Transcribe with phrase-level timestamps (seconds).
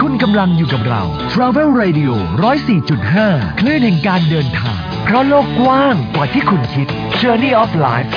[0.00, 2.12] คุณกำลังอยู่กับเรา Travel Radio
[2.86, 6.86] 104.5 คลื่นแห่งการเดินทาง เพราะโลกกว้างกว่าที่คุณคิด
[7.20, 8.12] Journey of Life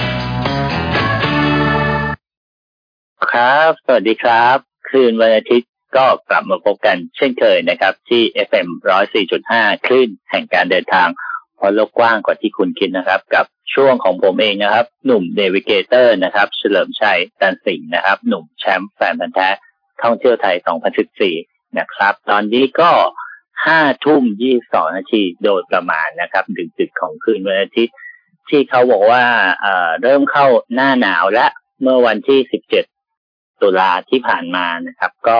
[3.32, 4.58] ครับ สวัสดีครับ
[4.90, 8.68] คืนวันอาทิตย์ก็กลับมาพบกันเช่นเคยนะครับ ที่ FM
[9.28, 11.08] 104.5 คลื่นแห่งการเดินทาง
[11.58, 19.50] เพราะโลกกว้างกว่าที่คุณคิดนะครับ กับช่วงของผมเองนะครับ หนุ่ม Navigator นะครับ เฉลิมชัยตันสิงห์นะครับ หนุ่มแชมป์แฟนพันธุ์แท้
[20.04, 20.56] ท่องเที่ยวไทย
[21.08, 22.92] 2014 นะครับ ตอนนี้ก็
[23.66, 26.44] ห้าทุ่มยี่สองนาทีโดยประมาณนะครับ
[26.80, 27.96] ดึกๆของคืนวันอาทิตย์
[28.50, 29.24] ที่เขาบอกว่า
[29.62, 30.46] เอ่อเริ่มเข้า
[30.76, 31.48] หน้าหนาวและ
[31.82, 32.40] เมื่อวันที่
[33.02, 35.40] 17ตุลาที่ผ่านมานะครับ ก็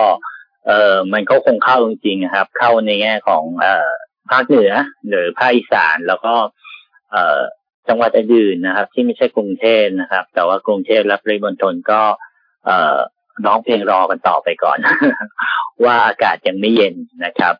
[0.66, 3.90] เอ่อมันก็คงเข้าจริงๆนะครับ เข้าในแง่ของเอ่อ
[4.30, 4.74] ภาคเหนือ
[5.10, 6.34] หรือภาคอีสานแล้วก็
[7.12, 7.40] เอ่อ
[7.88, 12.02] จังหวัดอื่นนะครับ ที่ไม่ใช่กรุงเทพนะครับ แต่ว่ากรุงเทพและปริมณฑลก็
[12.66, 12.98] เอ่อ
[13.46, 14.78] ร้องเพลงรอกันต่อไปก่อน
[15.86, 17.56] ว่าอากาศยังไม่เย็นนะครับ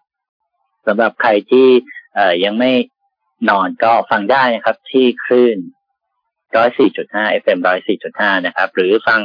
[0.88, 1.68] สำหรับใครที่
[2.16, 2.72] เอ่อยังไม่
[3.50, 5.58] นอนก็ฟังได้นะครับ ที่คลื่น
[6.52, 7.60] 104.5 FM
[8.04, 9.22] 104.5นะครับ หรือฟัง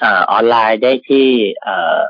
[0.00, 1.28] เอ่อออนไลน์ได้ที่
[1.62, 2.00] เอ่อ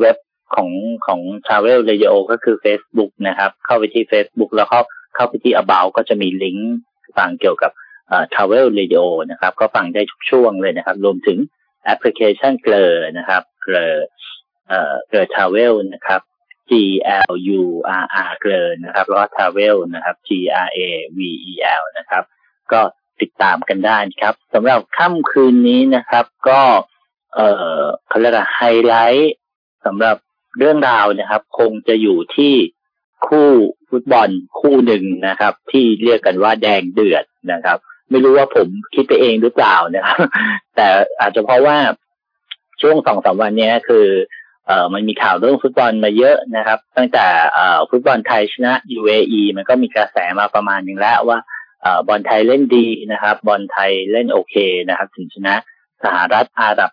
[0.00, 0.16] เว็บ
[0.54, 0.70] ของ
[1.06, 4.78] ของ Travel Radio ก็คือ Facebook นะครับ เข้าไปที่ Facebook แล้วก็
[5.14, 6.74] เข้าไปที่ About ก็จะมีลิงก์
[7.18, 7.72] ฟังเกี่ยวกับ
[8.08, 11.38] เอ่อ Travel Radio นะครับ ก็ฟังได้ทุกช่วงเลยนะครับ รวมถึง
[11.84, 13.94] แอปพลิเคชันเกลอนะครับ เกลอ
[14.68, 16.20] เอ่อเกลอ Travel นะครับ
[16.70, 16.72] G
[17.30, 17.62] L U
[18.02, 20.30] R R เกลอนะครับแล้วก็ Travel นะครับ T
[20.66, 20.78] R A
[21.16, 21.18] V
[21.50, 22.24] E L นะครับ
[22.72, 22.80] ก็
[23.20, 26.62] ติดตามกันได้ครับสำหรับค่ำคืนนี้นะครับ ก็
[27.34, 29.34] เอ่อเขาเรียกไฮไลท์
[29.86, 30.16] สำหรับ
[30.58, 32.54] เรื่องราวนะครับ คงจะอยู่ที่
[33.26, 33.50] คู่
[33.90, 34.28] ฟุตบอล
[34.60, 37.78] คู่หนึ่งนะครับ ที่เรียกกันว่าแดงเดือดนะครับ
[38.10, 40.18] ไม่รู้ว่าผมคิดไปเองหรือเปล่านะครับ
[40.76, 40.86] แต่
[41.20, 41.76] อาจจะเพราะว่า
[42.80, 44.06] ช่วงสองสามวันนี้คือ
[44.66, 51.38] เอ่อมันมีข่าวเรื่องฟุตบอลมาเยอะนะครับ ตั้งแต่เอ่อฟุตบอลไทยชนะ UAE มันก็มีกระแสมาประมาณหนึ่งแล้วว่า
[51.82, 54.54] เอ่อบอลไทยเล่นดีนะครับ บอลไทยเล่นโอเค
[54.88, 55.54] นะครับ ถึงชนะ
[56.04, 56.90] สหรัฐอาหรับ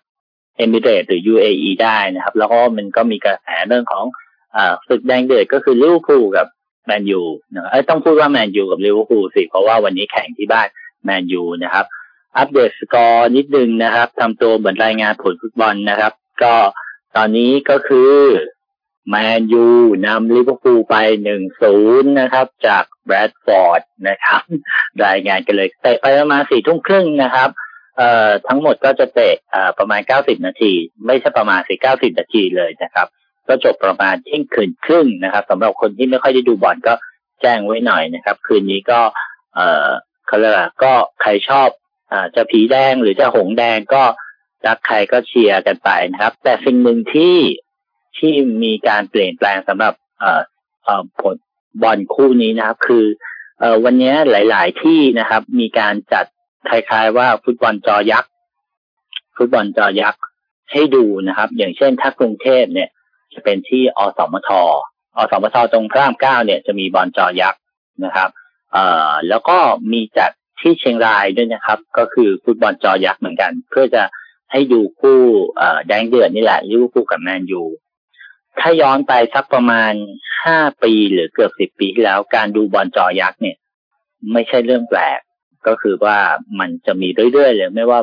[0.58, 4.06] เอมิเรตส์หรือ UAE ได้นะครับ แล้วก็มันก็มีกระแสเรื่องของ
[4.54, 6.48] เอ่อศึกแดงเดือดก็คือลิเวอร์พูลกับ
[6.86, 7.22] แมนยู
[7.54, 10.68] นะเอ้ยต้องพูดว่าแมนยูกับลิเวอร์พูลสิเพราะว่าวันนี้แข่งที่บ้าน
[11.04, 11.86] แมนยูนะครับ
[12.38, 16.14] อัปเดตสกอร์นิดนึงนะครับทำตัวเหมือนรายงานผลฟุตบอลนะครับ
[16.44, 16.54] ก็
[17.16, 18.14] ตอนนี้ก็คือ
[19.10, 19.68] แมนยู
[20.06, 24.42] นำลิเวอร์พูลไปหนึ่งศูนย์นะครับ จากแรชฟอร์ดนะครับ
[25.06, 27.50] รายงานกันเลยเตะไปประมาณสี่ทุ่มครึ่งนะครับ
[27.98, 30.74] เอ่อทั้งหมดก็จะเตะเอ่อประมาณเก้าสิบนาที
[31.06, 33.08] ไม่ใช่ประมาณสี่เก้าสิบนาทีเลยนะครับ
[33.48, 36.94] ก็จบประมาณเที่ยงคืนครึ่งนะครับสำหรับคนที่ไม่ค่อยได้ดูบอลก็
[37.42, 39.00] แจ้งไว้หน่อยนะครับ คืนนี้ก็
[39.56, 39.90] เอ่อ
[40.32, 41.70] เขาเรียกว่าก็ใครชอบ
[42.12, 44.04] อ่าจะผีแดงหรือจะหงแดงก็
[44.68, 47.38] รักใครก็เชียร์กันไปนะครับ แต่สิ่งหนึ่งที่
[48.18, 48.34] ที่
[48.64, 50.42] มีการเปลี่ยนแปลงสำหรับเอ่อ
[50.84, 51.36] เอ่อผล
[51.82, 53.06] บอลคู่นี้นะครับ คือ
[53.60, 56.26] เอ่อวันนี้หลาย ๆ ที่นะครับ มีการจัด
[56.70, 58.32] คล้าย ๆ ว่าฟุตบอลจอยักษ์
[59.38, 60.22] ฟุตบอลจอยักษ์
[60.72, 62.90] ให้ดูนะครับ อย่างเช่นถ้ากรุงเทพเนี่ย
[63.34, 64.50] จะเป็นที่อสมท
[65.18, 67.62] อสมทตรงพระรามเก้าเนี่ยจะมีบอลจอยักษ์
[68.06, 68.30] นะครับ
[68.76, 69.58] อ่อแล้วก็
[69.94, 74.04] มีจัดที่เชียงรายด้วยนะครับ ก็คือฟุตบอลจอยักษ์เหมือนกัน เพื่อจะ
[74.52, 75.20] ให้ดูคู่
[75.88, 77.64] แดงเดือดนี่แหละลิเวอร์พูลกับแมนยู
[78.60, 79.94] ถ้าย้อนไปสักประมาณ
[80.44, 83.58] ห้าปีหรือเกือบสิบปีที่แล้ว การดูบอลจอยักษ์เนี่ย
[84.34, 85.20] ไม่ใช่เรื่องแปลก
[85.68, 86.18] ก็คือว่า
[86.60, 88.00] มันจะมีเรื่อยๆเลยไม่ว่า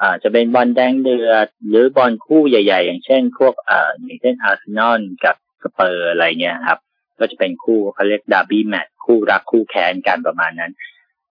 [0.00, 6.78] อ่าจะเป็นบอลแดงเดือดหรือบอลคู่ใหญ่ ๆ อย่างเช่น พวกอ่าอย่างเช่นอาร์เซนอลกับสเปอร์สอะไรเงี้ยครับ
[7.20, 10.72] ก็จะเป็นคู่เขาเรียกดาร์บี้แมตช์คู่รักคู่แค้นกันประมาณนั้น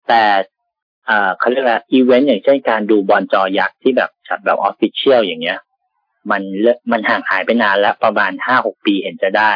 [0.07, 0.23] แต่
[1.39, 5.59] เขาเรียกว่าอีเวนต์อย่างเช่นการดูบอลจอยักษ์ที่แบบจัดแบบ official อย่างเงี้ย
[6.31, 9.53] มันเลมันห่างหายไปนานแล้วประมาณห้าหกปีเห็นจะได้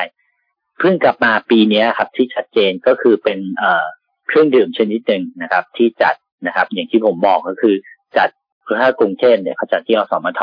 [0.79, 3.85] เพิ่งกลับมาปีนี้ครับที่ชัดเจนก็คือเป็นเอ่อ
[4.27, 6.15] เครื่องดื่มชนิดหนึ่งนะครับ ที่จัด
[6.47, 7.75] นะครับ อย่างที่ผมบอกก็คือ
[8.17, 8.29] จัด
[8.65, 10.41] คือถ้ากรุงเทพเนี่ยเขาจัดที่อสมท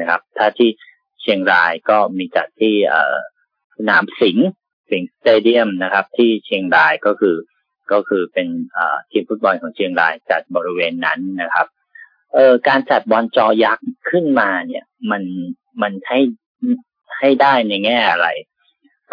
[0.00, 0.68] นะครับ ถ้าที่
[1.20, 3.14] เชียงรายก็มีจัดที่เอ่อ
[3.76, 4.46] สนามสิงห์
[4.90, 7.36] สิงสเตเดียมนะครับ ที่เชียงรายก็คือ
[7.92, 8.48] ก็คือเป็น
[9.10, 11.66] ทีมฟุตบอลของเชียงรายจัดบริเวณนั้นนะครับ
[12.34, 15.22] เออการจัดบอลจอยักษ์ขึ้นมาเนี่ยมัน
[15.82, 16.20] มันให้
[17.18, 18.28] ให้ได้ในแง่อะไร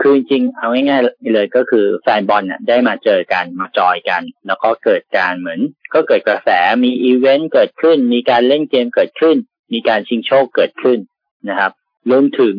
[0.01, 5.59] คือจริงเอาง่ายๆเลยก็คือแฟนบอลเนี่ยได้มาเจอกันมาจอยกัน แล้วก็เกิดการเหมือน
[5.93, 6.49] ก็เกิดกระแส
[6.83, 9.35] มีอีเวนต์เกิดขึ้น มีการเล่นเกมเกิดขึ้น
[9.73, 10.99] มีการชิงโชคเกิดขึ้น
[11.49, 11.71] นะครับ
[12.09, 12.57] รวมถึง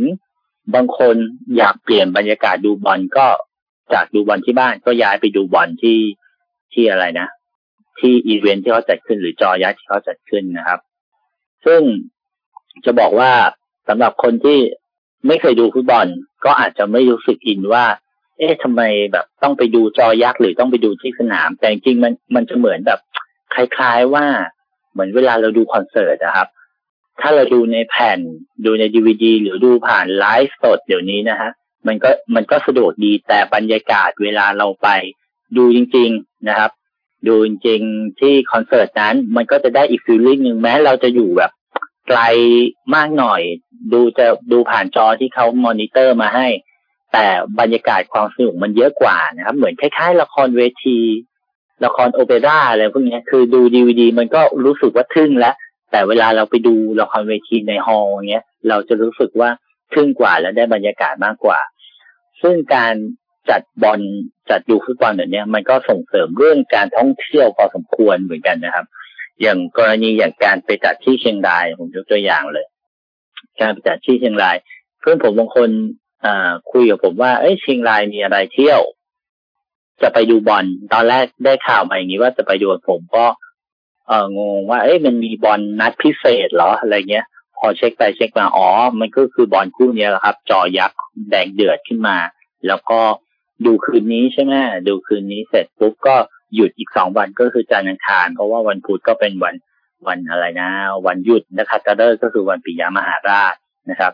[0.75, 1.17] บางคน
[1.57, 3.27] อยากเปลี่ยนบรรยากาศดูบอลก็
[3.93, 5.99] จากดูบอลที่บ้านก็ย้ายไปดูบอลที่
[6.73, 7.29] ที่อะไรนะ
[7.99, 10.81] ที่อีเวนท์ที่เขาจัดขึ้นหรือจอยักษ์ที่เขาจัดขึ้นนะครับ
[11.67, 11.81] ซึ่ง
[12.85, 13.33] จะบอกว่า
[13.89, 14.59] สำหรับคนที่
[15.27, 16.07] ไม่เคยดูฟุตบอล
[16.45, 17.85] ก็อาจจะไม่รู้สึกอินว่า
[18.39, 18.83] เอ๊ะทำไม
[19.13, 23.01] แบบต้องไปดูจอยักษ์หรือต้องไปดูที่สนาม แต่จริงมันมันจะเหมือนแบบ
[23.55, 24.27] คล้าย ๆว่า
[24.93, 26.49] เหมือนเวลาเราดูคอนเสิร์ตนะครับ
[27.21, 28.19] ถ้าเราดูในแผ่น
[28.65, 31.51] ดูในดีวดีหรือดูผ่านไลฟ์สดเดี๋ยวนี้นะฮะ
[31.87, 34.89] มันก็มันก็สะดวกดีแต่บรรยากาศเวลาเราไป
[35.57, 36.71] ดูจริง ๆนะครับ
[37.27, 41.53] ดูจริงๆที่คอนเสิร์ตนั้น มันก็จะได้อีก feeling หนึ่งแม้เราจะอยู่แบบ
[42.09, 42.21] ไกล
[42.95, 43.43] มากหน่อย
[43.93, 46.49] ดูจะดูผ่านจอที่เขามอนิเตอร์มาให้
[47.13, 47.27] แต่
[47.61, 50.99] บรรยากาศความสนุกมันเยอะกว่านะครับ เหมือนคล้ายๆ ละครเวที
[51.85, 55.55] ละครโอเปร่าอะไรพวกนี้คือดูดีวดีมันก็รู้สึกว่าทึ่งแล้ว
[55.93, 59.51] แต่เวลาเราไปดูละครเวทีใน hall เงี้ย เราจะรู้สึกว่า
[59.93, 61.61] ทึ่งกว่าและได้บรรยากาศมากกว่า
[62.43, 62.95] ซึ่งการ
[63.51, 64.01] จัดบอล
[64.51, 68.87] จัดดูฟุตบอลแบบนี้มันก็ส่งเสริมเรื่องการท่องเที่ยวพอสมควรเหมือนกันนะครับ
[69.43, 72.67] อย่างกรณีอย่างการไปจัดที่เชียงรายผมยกตัวอย่างเลย
[73.61, 74.57] การไปจัดที่เชียงราย
[75.01, 75.71] เพื่อนผมบางคน
[76.73, 78.81] คุยกับผมว่าเอ้ยเชียงรายมีอะไรเที่ยว
[80.03, 83.25] จะไปดูบอลตอนแรกได้ข่าวมาอย่างนี้ว่าจะไปดูผมก็
[84.09, 87.27] เอองงว่าเอ้ยมันมีบอลนัดพิเศษเหรออะไรเงี้ย
[87.57, 88.69] พอเช็คไปเช็คมาอ๋อ
[89.01, 90.99] มันก็คือบอลคู่นี้แหละครับ จอยักษ์
[91.31, 92.17] แดงเดือดขึ้นมา
[92.67, 93.01] แล้วก็
[93.67, 94.55] ดูคืนนี้ใช่ไหม
[94.89, 96.17] ดูคืนนี้เสร็จปุ๊บก็
[96.55, 99.55] หยุดอีกสองวันก็คือจันทร์อังคารเพราะว่าวันพุธก็เป็นวัน
[100.07, 100.69] วันอะไรนะ
[101.07, 103.55] วันหยุดนะครับตะเดอร์ก็คือวันปิยมหาราช
[103.91, 104.13] นะครับ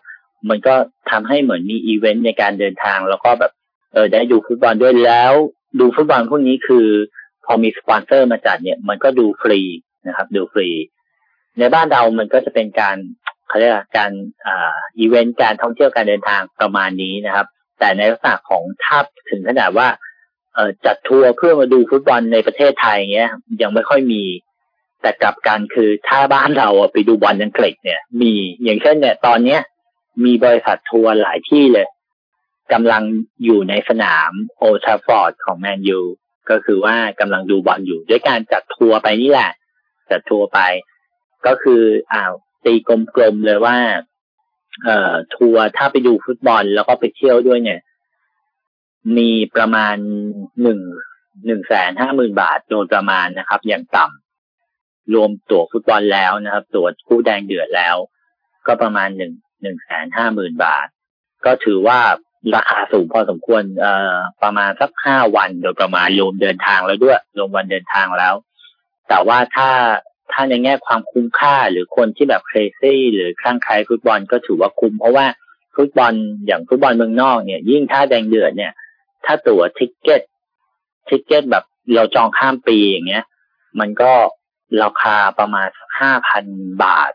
[0.48, 0.74] มันก็
[1.10, 3.52] ทำให้เหมือนมีอีเวนต์ในการเดินทางแล้วก็แบบ
[3.92, 5.32] เออได้ดูฟุตบอลด้วยแล้ว
[5.80, 6.86] ดูฟุตบอลพวกนี้คือ
[7.48, 9.60] พอมีสปอนเซอร์มาจัดเนี่ยมันก็ดูฟรี
[10.06, 10.68] นะครับ ดูฟรี
[11.58, 12.96] ในบ้านเรามันก็จะเป็นการ
[13.48, 14.10] เขาเรียกการ
[14.46, 17.46] อ่าอีเวนต์การท่องเที่ยวการเดินทางประมาณนี้นะครับ
[17.78, 18.98] แต่ในลักษณะของถ้า
[19.30, 19.88] ถึงขนาดว่า
[20.54, 23.30] เอจัดทัวร์เพื่อมาดูฟุตบอลในประเทศไทยเงี้ย
[23.62, 24.24] ยังไม่ค่อยมี
[25.02, 28.32] แต่กลับกันคือถ้าบ้านเราไปดูบอลอังกฤษเนี่ย มี
[28.64, 29.60] อย่างเช่นเนี่ย ตอนเนี้ย
[30.24, 31.88] มีบริษัททัวร์หลายที่เลย
[32.72, 33.02] กำลัง
[33.44, 36.00] อยู่ในสนาม Old Trafford ของแมนยู
[36.50, 39.50] ก็คือว่ากำลังดูบอลอยู่ ด้วยการจัดทัวร์ไปนี่แหละ
[40.10, 40.60] จัดทัวร์ไป
[41.46, 42.32] ก็คืออ้าว
[42.64, 43.76] ตีกลมๆเลยว่า
[44.84, 47.80] เอ่อ ทัวร์ถ้าไปดูฟุตบอลแล้วก็ไปเที่ยวด้วยเนี่ย
[49.16, 49.96] มีประมาณ
[50.62, 50.80] หนึ่ง
[51.46, 57.96] หนึ่งแสนห้าหมื่นบาทโดยประมาณนะครับ อย่างต่ำรวมตั๋วฟุตบอลแล้วนะครับ ตั๋วคู่แดงเดือดแล้ว
[58.66, 60.86] ก็ประมาณหนึ่งหนึ่งแสนห้าหมื่นบาท
[61.44, 62.00] ก็ถือว่า
[62.54, 68.34] ราคาสูงพอสมควรเอ่อประมาณสักห้าวันโดยประมาณรวมเดินทางแล้วด้วยรวมวันเดินทางแล้ว
[69.08, 69.70] แต่ว่าถ้า
[70.32, 75.26] ถ้าในแง่ความคุ้มค่าหรือคนที่แบบ crazy หรือคลั่งไคล้ฟุตบอลก็ถือว่าคุ้ม เพราะว่า
[75.76, 76.12] ฟุตบอล
[76.46, 78.72] อย่างฟุตบอลเมืองนอกเนี่ย ยิ่งถ้าแดงเดือดเนี่ย
[79.24, 80.22] ถ้าตั๋ว ticket
[81.08, 81.64] ticket แบบ
[81.94, 83.24] เราจองข้ามปีอย่างเงี้ย
[83.80, 84.12] มันก็
[84.82, 85.68] ราคาประมาณ
[86.00, 86.44] ห้าพัน
[86.82, 87.12] บาท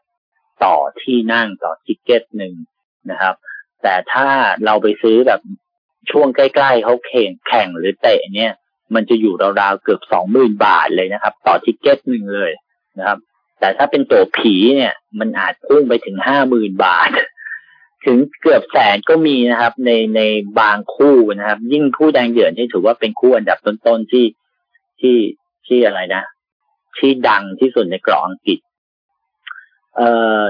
[0.64, 2.54] ต่อที่นั่งต่อทิกเก็ตหนึ่ง
[3.12, 3.36] นะครับ
[3.83, 4.27] แต่ถ้า
[4.65, 5.41] เราไปซื้อแบบ
[6.12, 8.53] ช่วงใกล้ๆเขาแข่งแข่งหรือเตะเนี่ย
[8.95, 12.51] มันจะอยู่ราวๆเกือบสองหมื่นบาทเลยนะครับ ต่อทิกเก็ตหนึ่งเลย
[12.97, 13.18] นะครับ
[13.59, 17.12] แต่ถ้าเป็นตัวผีเนี่ย มันอาจพุ่งไปถึงห้าหมื่นบาท
[18.06, 20.21] ถึงเกือบแสนก็มีนะครับ ในใน
[20.59, 24.25] บางคู่นะครับ ยิ่งคู่แดงเดือดนี่ถือว่าเป็นคู่อันดับต้นๆที่
[25.00, 25.18] ที่
[25.68, 26.24] ที่อะไรนะ
[26.97, 28.59] ที่ดังที่สุดในกรองอังกฤษ
[29.95, 30.09] เอ่
[30.39, 30.41] อ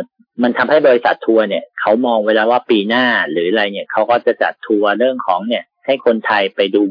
[0.42, 6.82] มันทำให้บริษัททัวร์เนี่ยเขามองเวลาว่าปีหน้าหรืออะไรเนี่ยเขาก็จะจัดทัวร์เรื่องของเนี่ย ให้คนไทยไปดู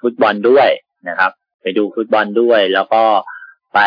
[0.00, 0.68] ฟุตบอลด้วย
[1.08, 3.02] นะครับ ไปดูฟุตบอลด้วย แล้วก็
[3.74, 3.80] ไป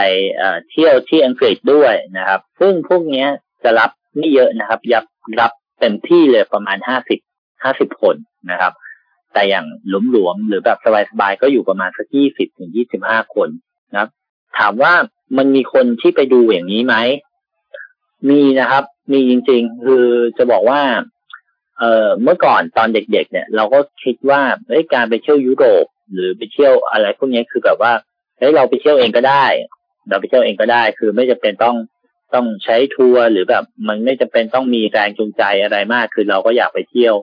[0.69, 3.27] เที่ยวที่อังกฤษด้วยนะครับ ซึ่งพวกนี้
[3.63, 5.05] จะรับไม่เยอะนะครับยับ
[5.39, 7.19] รับเต็มที่เลยประมาณห้าสิบ
[7.63, 8.15] ห้าสิบคน
[8.51, 8.73] นะครับ
[9.33, 9.65] แต่อย่าง
[10.11, 10.77] หลวมๆหรือแบบ
[11.09, 13.49] สบายๆก็อยู่ประมาณสักยี่สิบถึงยี่สิบห้าคน
[13.91, 14.09] นะครับ
[14.57, 14.93] ถามว่า
[15.37, 16.95] มันมีคนที่ไปดูอย่างนี้ไหม
[18.29, 20.05] มีนะครับ มีจริง ๆ คือ
[20.37, 20.81] จะบอกว่า
[21.79, 27.93] เอ่อเมื่อก่อนตอนเด็ก ๆ เนี่ย เราก็คิดว่าเอ้ยการไปเที่ยวยุโรป หรือไปเที่ยวอะไรพวกนี้คือแบบว่า
[28.37, 29.45] เฮ้ยเราไปเที่ยวเองก็ได้
[30.09, 31.75] เราไปเที่ยวเองก็ได้ คือไม่จำเป็นต้อง
[32.33, 37.15] ต้องใช้ทัวร์หรือแบบมันไม่จำเป็นต้องมีแรงจูงใจอะไรมาก คือเราก็อยากไปเที่ยว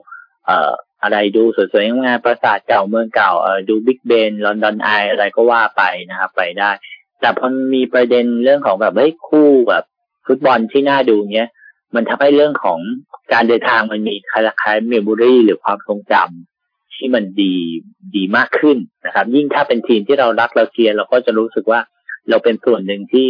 [0.45, 0.71] เอ่อ
[1.03, 6.71] อะไรดูสวยๆงามๆปราสาทเก่าเมืองเก่าเอ่อดู Big Ben London Eye อะไรก็ว่าไปนะครับ ไปได้
[7.19, 9.83] แต่พอมีประเด็นเรื่องของแบบเฮ้ยคู่แบบ
[10.25, 11.49] ฟุตบอลที่น่าดูเนี้ย
[11.95, 12.79] มันทำให้เรื่องของ
[13.33, 17.53] การเดินทางมันมีคล้ายๆ memory หรือความทรงจำที่มันดี
[18.15, 21.79] ดีมากขึ้นนะครับ ยิ่งถ้าเป็นทีมที่เรารักเราเชียร์เราก็จะรู้สึกว่า
[22.29, 23.27] เราเป็นส่วนหนึ่งที่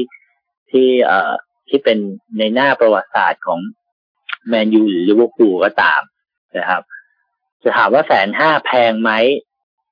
[0.72, 1.32] ที่เอ่อ
[1.70, 1.98] ที่เป็น
[2.38, 3.60] ในหน้าประวัติศาสตร์ของ
[4.48, 6.02] แมนยูหรือลิเวอร์พูลก็ตาม
[6.58, 6.82] นะครับ
[7.64, 9.12] จะถามว่าแสนห้าแพงไหม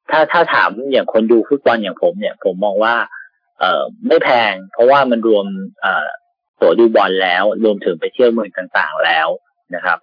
[0.09, 2.95] ถ้าถ้าถามอย่างคนดูฟุตบอลอย่างผมเนี่ย ผมมองว่า
[3.59, 5.45] เอ่อไม่แพง เพราะว่ามันรวม
[5.81, 6.07] เอ่อ
[6.61, 9.27] ตั๋วดูบอลแล้ว รวมถึงไปเที่ยวเมืองต่างๆแล้ว
[9.75, 9.97] นะครับ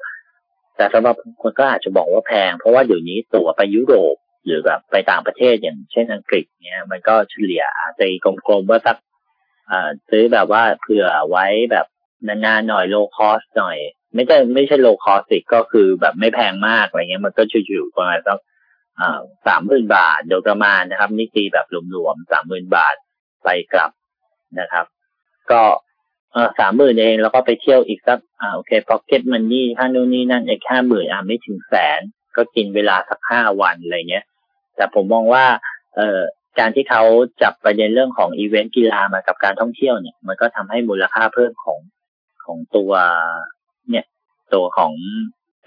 [0.77, 8.03] แต่สำหรับคนก็อาจจะบอกว่าแพง เพราะว่าเดี๋ยวนี้ตั๋วไปยุโรปหรือแบบไปต่างประเทศอย่างเช่นอังกฤษเนี่ยมันก็เฉลี่ยอาจ
[8.49, 8.97] กลมๆว่าสัก
[10.11, 11.87] ซื้อแบบว่าเผื่อไว้แบบ
[12.27, 13.79] นานๆหน่อย low cost หน่อย
[14.15, 18.39] ไม่ใช่ไม่ใช่ low cost สิก็คือแบบไม่แพงมากอะไรเงี้ยมันก็อยู่ประมาณสัก
[19.47, 22.97] สามหมื่นบาทโดยประมาณนะครับนี่ตีแบบหลวมๆสามหมื่นบาท
[23.45, 23.91] ไปกลับ
[24.61, 24.87] นะครับ
[25.51, 25.63] ก็
[26.59, 32.01] สามหมื่นเองแล้วก็ไปเที่ยวอีกสักอ่าโอเค pocket money ค่านู่นนี่นั่นอีกแค่หมื่นอ่าไม่ถึงแสน
[32.37, 34.25] ก็กินเวลาสักห้าวันอะไรเงี้ย
[34.77, 35.45] แต่ผมมองว่า
[35.97, 36.21] เอ่อ
[36.59, 37.03] การที่เขา
[37.43, 41.81] จับประเด็นเรื่องของอีเวนต์กีฬามากับการท่องเที่ยวเนี่ย มันก็ทำให้มูลค่าเพิ่มของ
[42.45, 42.93] ของตัว
[43.91, 44.07] เนี่ย
[44.55, 44.93] ตัวของ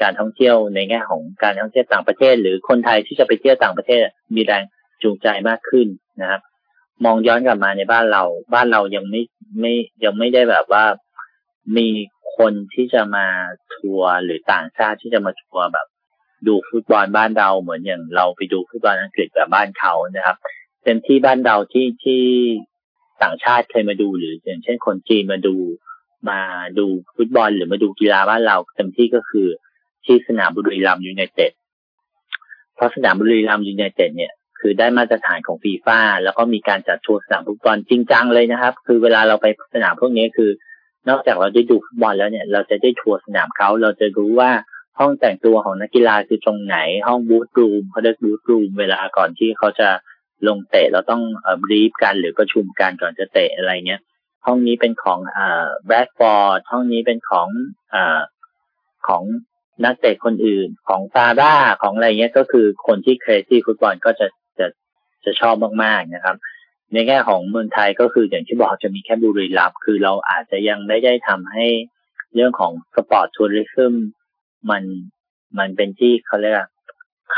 [0.02, 4.02] การท่องเที่ยวในแง่ของการท่องเที่ยวต่างประเทศ หรือคนไทยที่จะไปเที่ยวต่างประเทศ
[4.36, 4.64] มีแรง
[5.04, 5.88] จูงใจมากขึ้น
[6.22, 6.42] นะครับ
[7.06, 9.22] มองย้อนกลับมาในบ้านเรา บ้านเรายังไม่
[9.60, 10.86] ไม่ยังไม่ได้แบบว่า
[11.78, 11.88] มี
[12.38, 13.28] คนที่จะมา
[13.76, 15.88] ทัวร์หรือต่างชาติที่จะมาทัวร์แบบ
[16.48, 20.38] ดูฟุตบอลบ้านเราเหมือนอย่างเราไปดูฟุตบอลอังกฤษแบบบ้านเขานะครับ
[20.84, 22.24] เต็มที่บ้านเราที่ที่
[23.24, 25.56] ต่างชาติเคยมาดูหรืออย่างเช่นคนจีนมาดู
[26.30, 26.40] มา
[26.78, 29.48] ดูฟุตบอลหรือมาดูกีฬาบ้านเราเต็มที่ก็คือ
[30.06, 31.52] ที่สนามบุรีรัมย์ยูไนเต็ด
[32.76, 40.50] เพราะสนามบุรีรัมย์ยูไนเต็ดเนี่ย คือได้มาตรฐานของฟีฟ่าแล้วก็มีการจัดทัวร์สนามฟุตบอลจริงจังเลยนะครับ คือเวลาเราไปสนามพวกนี้คือ
[41.10, 44.52] นอกจากเราได้ดูฟุตบอลแล้วเนี่ย เราจะได้ทัวร์สนามเขาเราจะรู้ว่า
[45.00, 46.78] ห้องแต่งตัวของนักกีฬาคือตรงไหน
[47.08, 49.90] ห้องบูธรูมเขาเรียกบูธรูมเวลาก่อนที่เขาจะ
[50.48, 51.24] ลงเตะเราต้อง
[51.64, 54.02] บรีฟกันหรือประชุมกันก่อนจะเตะอะไรเงี้ย
[54.46, 57.48] ห้องนี้เป็นของอ่าแบรดฟอร์ดห้องนี้เป็นของ
[57.94, 58.20] อ่า
[59.08, 59.24] ของ
[59.86, 64.28] นักเตะคนอื่นของซาร่าของอะไรเงี้ยก็คือคนที่เครซี่ฟุตบอลก็จะ
[65.26, 66.36] จะชอบมากๆนะครับ
[66.94, 71.68] ในแง่ของเมืองไทยก็คืออย่างที่บอกจะมีแค่บุรีรัมย์คือเราอาจจะยังไม่ได้ทำให้
[72.36, 73.94] เรื่องของ sport tourism
[74.70, 74.84] มัน
[75.60, 76.58] มันเป็นที่เขาเรียก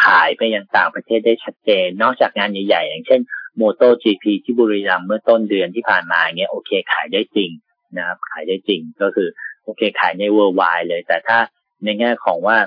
[0.03, 3.21] ขายไปยังต่างประเทศได้ชัดเจน นอกจากงานใหญ่ๆ อย่างเช่น
[3.57, 7.51] โมโต GP ที่บุรีรัมย์เมื่อต้นเดือนที่ผ่านมาเงี้ยโอเคขายได้จริง
[7.97, 9.27] นะครับ ขายได้จริงก็คือ
[9.63, 11.37] โอเคขายใน worldwide เลย แต่ถ้า
[11.83, 12.57] ในแง่ของว่า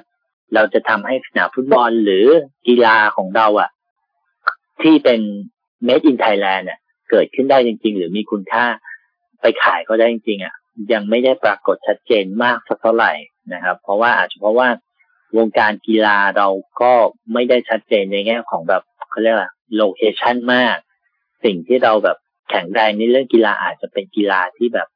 [0.54, 2.26] เราจะทำให้สนามฟุตบอลหรือ
[2.66, 3.70] กีฬาของเราอะ
[4.82, 5.20] ที่เป็น
[5.86, 6.78] made in Thailand อะ
[7.10, 8.66] เกิดขึ้นได้จริง ๆ หรือมีคุณค่า
[9.40, 10.54] ไปขายก็ได้จริงๆอะ
[10.92, 13.12] ยังไม่ได้ปรากฏชัดเจนมากสักเท่าไหร่
[13.52, 14.68] นะครับ เพราะว่าอาจจะเพราะว่า
[15.36, 16.48] วงการกีฬาเรา
[16.80, 16.92] ก็
[17.32, 20.76] ไม่ได้ชัดเจนในแง่ของแบบเขาเรียกว่า location มาก
[21.44, 22.18] สิ่งที่เราแบบ
[22.50, 24.88] แข็งแรงในเรื่องกีฬาอาจจะเป็นกีฬาที่แบบ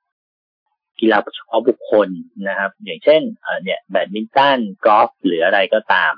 [1.00, 2.08] กีฬาเฉพาะบุคคล
[2.49, 6.12] นะครับ อย่างเช่นเออเนี่ยแบดมินตันกอล์ฟหรืออะไรก็ตาม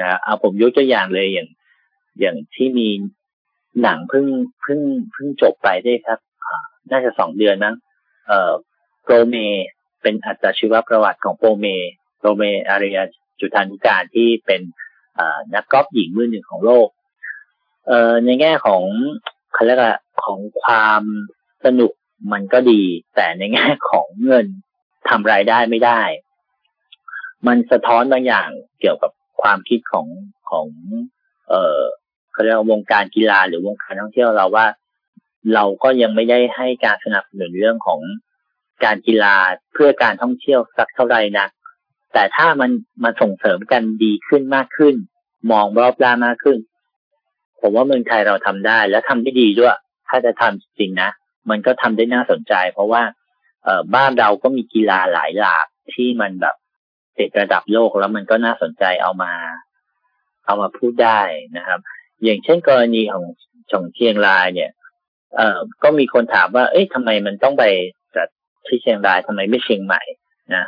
[0.00, 1.48] นะเอาผมยกตัวอย่างเลยอย่าง
[2.20, 2.88] อย่างที่มี
[3.82, 4.26] หนังเพิ่ง
[4.62, 4.80] เพิ่ง
[5.12, 6.18] เพิ่งจบไปได้ครับ
[6.90, 7.74] น่าจะสองเดือนนะ
[8.28, 8.52] เอ่อ
[9.02, 9.36] โปรเม
[10.02, 11.66] เป็นอัตชีวประวัติของโปรเม
[12.18, 12.98] โปรเมอาริย
[13.40, 14.60] จุธานุการที่เป็น
[15.54, 16.88] นักกอล์ฟหญิงมือหนึ่งของโลก
[17.86, 18.82] เอ่อในแง่ของ
[19.52, 21.02] เขาเรียกว่าของความ
[21.64, 21.92] สนุก
[22.32, 22.82] มันก็ดี
[23.14, 24.46] แต่ในแง่ของเงิน
[25.08, 26.02] ทำรายได้ไม่ได้
[27.46, 28.48] มันสะท้อนบางอย่าง
[28.80, 30.06] เกี่ยวกับความคิดของ
[30.50, 30.66] ของ
[31.48, 31.80] เอ่อ
[32.36, 34.66] เขาเรียกว่าวงการกีฬาหรือวงการท่องเที่ยวเราว่า
[35.54, 38.00] เราก็ยังไม่ได้ให้การสนับสนุนเรื่องของ
[38.84, 39.34] การกีฬา
[39.72, 41.46] เพื่อการท่องเที่ยวสักเท่าไหร่นะ
[42.12, 42.70] แต่ถ้ามัน
[43.04, 44.94] มาส่งเสริมกันดีขึ้นมากขึ้น
[45.50, 46.58] มองรอบด้านมากขึ้น
[47.60, 49.76] ผมว่าเมืองไทยเราทำได้ และทำได้ดีด้วย
[50.08, 51.10] ถ้าจะทำจริงนะ
[51.50, 53.02] มันก็ทำได้น่าสนใจ เพราะว่า
[53.64, 56.56] เออบ้านเราก็มีกีฬาหลายหลากที่มันแบบ
[57.18, 59.32] ติดระดับโลกแล้วมันก็น่าสนใจเอามา
[60.46, 61.20] เอามาพูดได้
[61.56, 61.80] นะครับ
[62.24, 63.24] อย่างเช่นกรณีของ
[63.70, 64.70] ชงเชียงรายเนี่ย
[65.36, 67.64] เอ่อก็มีคนถามว่า เอ๊ะทำไมมันต้องไป
[68.16, 68.28] จัด
[68.66, 70.02] ที่เชียงรายทำไมไม่เชียงใหม่
[70.54, 70.64] นะ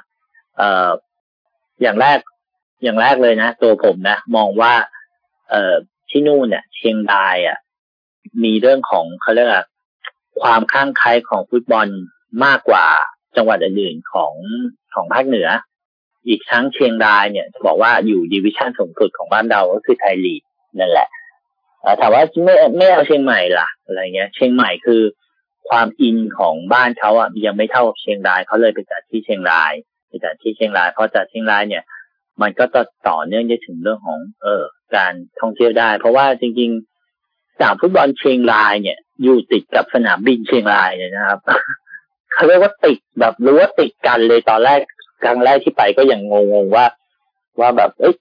[0.56, 0.88] เอ่อ
[1.82, 2.18] อย่างแรก
[2.82, 4.74] อย่างแรกเลยนะตัวผมนะ มองว่า
[5.50, 5.74] เอ่อ
[6.10, 7.58] ที่นู่นเนี่ย เชียงรายอะ
[8.44, 9.64] มีเรื่องของเขาเรียกว่า
[10.40, 11.88] ความข้างไคล้ของฟุตบอล
[12.44, 12.86] มากกว่า
[13.36, 14.32] จังหวัดอื่นๆของ
[14.94, 15.48] ของภาคเหนือ
[16.28, 20.42] อีกทั้งเชียงรายเนี่ยจะบอกว่าอยู่ดิวิชั่นสูงสุดของบ้านเราก็คือไทยลีก
[20.78, 21.08] นั่นแหละ
[22.00, 25.02] ถามว่าไม่ไม่เอาเชียงใหม่ล่ะอะไรเงี้ย เชียงใหม่คือ
[25.68, 29.72] ความอินของบ้านเขาอะยังไม่เท่าเชียงรายเขาเลยไปจัดที่เชียงราย
[30.08, 31.84] ไปจัดที่เชียงรายพอจัดเชียงรายเนี่ย
[32.40, 34.62] มันก็จะต่อเนื่องได้ถึงเรื่องของเออ
[34.96, 41.40] การท่องเที่ยวได้ เพราะว่าจริงๆสนามฟุตบอลเชียงรายเนี่ย อยู่ติดกับสนามบินเชียงรายเนี่ยนะครับ
[42.32, 44.80] เขาเรียกว่าติดแบบรู้ว่าติดกันเลยตอนแรก
[45.24, 46.86] ครั้งแรกที่ไปก็ยังงงๆว่า
[47.60, 48.14] ว่าแบบเอ้ย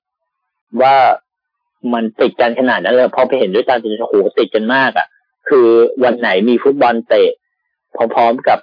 [0.82, 0.96] ว่า
[1.94, 5.08] มันติดกันขนาดนั้นเลยพอไปเห็นด้วยตาจริงโอ้โหติดกันมากอะ่ะ
[5.50, 5.68] คือ
[6.04, 7.32] วันไหนมีฟุตบอลเตะ
[8.16, 8.60] พร้อมๆกับ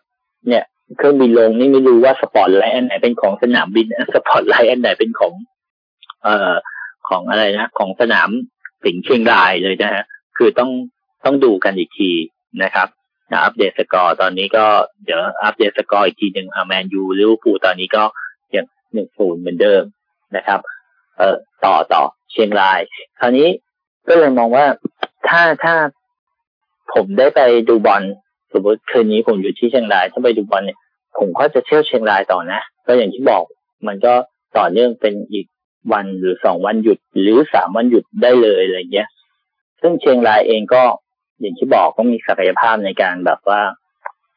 [0.48, 0.64] เนี่ย
[0.96, 5.32] เครื่องบินลงนี่ไม่รู้ว่าสปอร์ตไลท์อันไหนเป็นของสนามบินสปอร์ตไลท์อันไหนเป็นของ
[6.22, 6.52] เอ่อ
[7.08, 8.30] ของอะไรนะของสนาม
[8.84, 10.04] สิงห์เชียงรายเลยนะฮะ
[10.36, 10.70] คือต้อง
[11.24, 12.10] ต้องดูกันอีกที
[12.62, 12.88] นะครับ
[13.44, 14.64] อัปเดตสกอร์ตอนนี้ก็
[15.04, 18.02] เดี๋ยวอัปเดตสกอร์อีกทีหนึ่งอาแมนยูลิเวอร์พูลตอนนี้ก็
[18.54, 19.82] ยังหนึ่งศูนย์เหมือนเดิม
[20.36, 20.60] นะครับ
[21.18, 22.02] เอ่อต่อต่อ
[22.34, 22.80] เชียงราย
[23.20, 23.48] คราวนี้
[24.08, 24.66] ก็เลยมองว่า
[25.28, 25.74] ถ้าถ้า
[26.94, 28.02] ผมได้ไปดูบอล
[28.52, 30.78] สมมติคืนนี้ผมอยู่ที่เชียงรายถ้าไปดูบอลเนี่ย
[31.18, 33.42] ผมก็จะเที่ยวเชียงรายต่อนะ ก็อย่างที่บอก
[33.86, 34.14] มันก็
[34.58, 35.46] ต่อเนื่องเป็นอีก
[35.92, 39.08] วันหรือสองวันหยุด หรือสามวันหยุดได้เลยอะไรเงี้ย
[39.80, 40.82] ซึ่งเชียงรายเองก็
[41.40, 43.60] อย่างที่บอกก็มีศักยภาพในการแบบว่า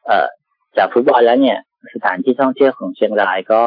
[0.06, 0.28] เอ่อ
[0.76, 1.58] จากฟุตบอลแล้วเนี่ย
[1.94, 3.60] สถานที่ท่องเที่ยวของเชียงรายก็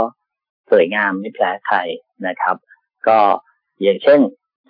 [0.72, 1.78] สวยงามไม่แพ้ใคร
[2.28, 2.56] นะครับ
[3.08, 3.20] ก็
[3.84, 4.20] อย่างเช่น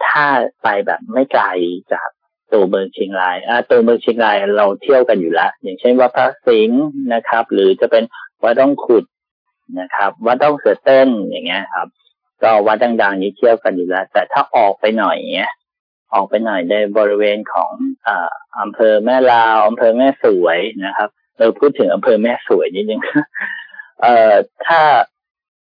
[0.06, 0.26] ถ้า
[0.64, 1.46] ไปแบบไม่ไกล
[1.94, 2.10] จาก
[2.54, 8.04] ตัวเมืองเชียงรายอ่าตัวเมืองเชียงรายเราเที่ยวกันอยู่แล้วอย่างเช่นวัดพระสิงห์นะครับ หรือจะเป็น
[8.44, 9.06] วัดต้องขุด
[9.80, 11.88] นะครับวัดต้องเสือเต้นอย่างเงี้ยครับ
[12.44, 15.52] ก็วัดดังๆนี้เที่ยวกันอยู่แล้ว แต่ถ้าออกไปหน่อยเงี้ย
[16.14, 17.72] ออกไปหน่อยในบริเวณของ
[18.08, 23.02] อ่าอำเภอแม่ลาวอำเภอแม่สวยนะครับเราพูดถึงอำเภอแม่สวยนิดนึง
[24.02, 24.34] เอ่อ
[24.66, 24.82] ถ้า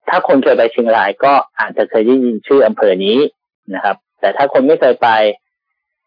[0.09, 3.17] ถ้าคนเคยไปเชียงรายก็อาจจะเคยได้ยินชื่ออำเภอนี้
[3.75, 5.09] นะครับ แต่ถ้าคนไม่เคยไป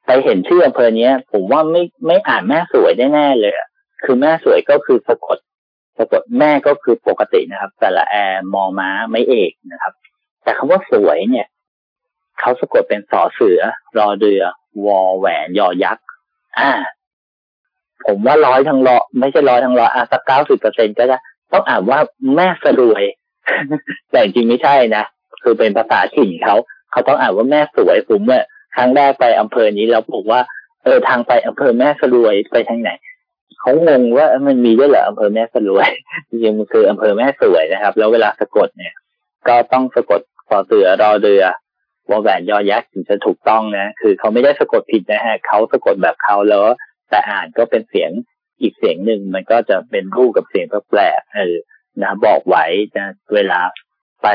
[0.07, 3.55] ไปเห็นชื่ออำเภอเนี้ย ผมว่าไม่ไม่อ่านแม่สวยแน่เลย
[4.05, 5.39] คือแม่สวยก็คือสะกด
[5.99, 9.93] สะกดแม่ก็คือปกตินะครับแต่ละแอร์มอม้าไม่เอกนะครับ
[10.43, 11.47] แต่คำว่าสวยเนี่ย
[12.41, 13.61] เขาสะกดเป็นสอเสือ
[13.99, 14.43] รอเรือ
[14.85, 16.07] วอแหวนยอยักษ์
[16.59, 16.73] อ่า
[18.07, 21.19] ผมว่าร้อยทั้งร้อยไม่ใช่ร้อยทั้งร้อยอะสักเก้าสิบเปอร์เซ็นก็จะ
[21.53, 22.01] ต้องอ่านว่า
[22.37, 23.03] แม่สรวย
[24.11, 25.05] แต่จริงไม่ใช่นะ
[25.43, 26.57] คือเป็นภาษาถิ่นเขา
[26.91, 28.45] เขาต้องอ่านว่าแม่สวยผมเนี่ย
[28.77, 30.41] ครั้งแรกไปอำเภอนี้เราบอกว่า
[30.85, 32.91] เออทางไปอำเภอแม่สรวยไปทางไหน
[33.61, 35.89] เขางงว่ามันมีด้วยเหรออำเภอแม่สรวย
[36.29, 38.95] จริงๆมันคืออำเภอแม่สวยนะครับ แล้วเวลาสะกดเนี่ย
[39.49, 41.45] ก็ต้องสะกดฟอเสือรอเรือ
[42.11, 46.65] วอแหวนยอยักษ์ถึงจะถูกต้องนะ คือเขาไม่ได้สะกดผิดนะฮะเขาสะกดแบบเขาแล้ว
[47.11, 48.11] แต่อ่านก็เป็นเสียง
[48.61, 51.57] อีกเสียงหนึ่งมันก็จะเป็นรูปกับเสียงแปลกเออ
[52.03, 52.65] นะบอกไว้
[52.97, 53.61] นะเวลา
[54.23, 54.29] ไป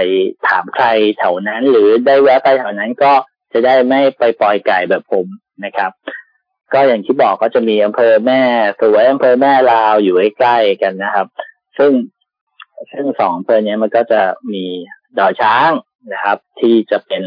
[0.48, 0.86] ถามใคร
[1.20, 3.12] แถวนั้น หรือได้แวะไปแถวนั้นก็
[3.54, 5.28] จะได้ไม่ไปปล่อยไก่แบบผม
[5.65, 5.91] นะครับ
[6.74, 8.41] ก็อย่างที่บอกก็จะมีอำเภอแม่
[8.80, 11.28] สวยอำเภอแม่ลาวอยู่ใกล้ๆกันนะครับ
[11.78, 11.91] ซึ่ง
[12.91, 14.22] ซึ่งสองอำเภอนี้มันก็จะ
[14.54, 14.65] มี
[15.20, 15.70] ดอยช้าง
[16.13, 17.24] นะครับ ที่จะเป็น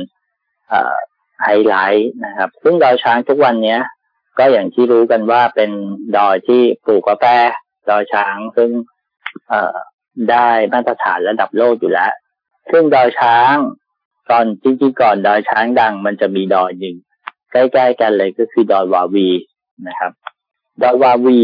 [1.43, 3.81] ไฮไลท์นะครับ ซึ่งดอยช้างทุกวันเนี้ย
[4.39, 5.71] ก็อย่างที่รู้กันว่าเป็น
[6.17, 7.25] ดอยที่ปลูกกาแฟ
[7.91, 8.71] ดอยช้าง ซึ่ง
[10.31, 12.13] ได้มาตรฐานระดับโลกอยู่แล้ว
[12.71, 13.55] ซึ่งดอยช้าง
[14.31, 16.97] ก่อนจริงๆก่อนดอยช้างดัง มันจะมีดอยหนึ่ง
[17.53, 19.29] ใกล้ๆกันเลยก็คือดอยวาวี
[19.89, 20.13] นะครับ
[20.83, 21.43] ดอยวาวี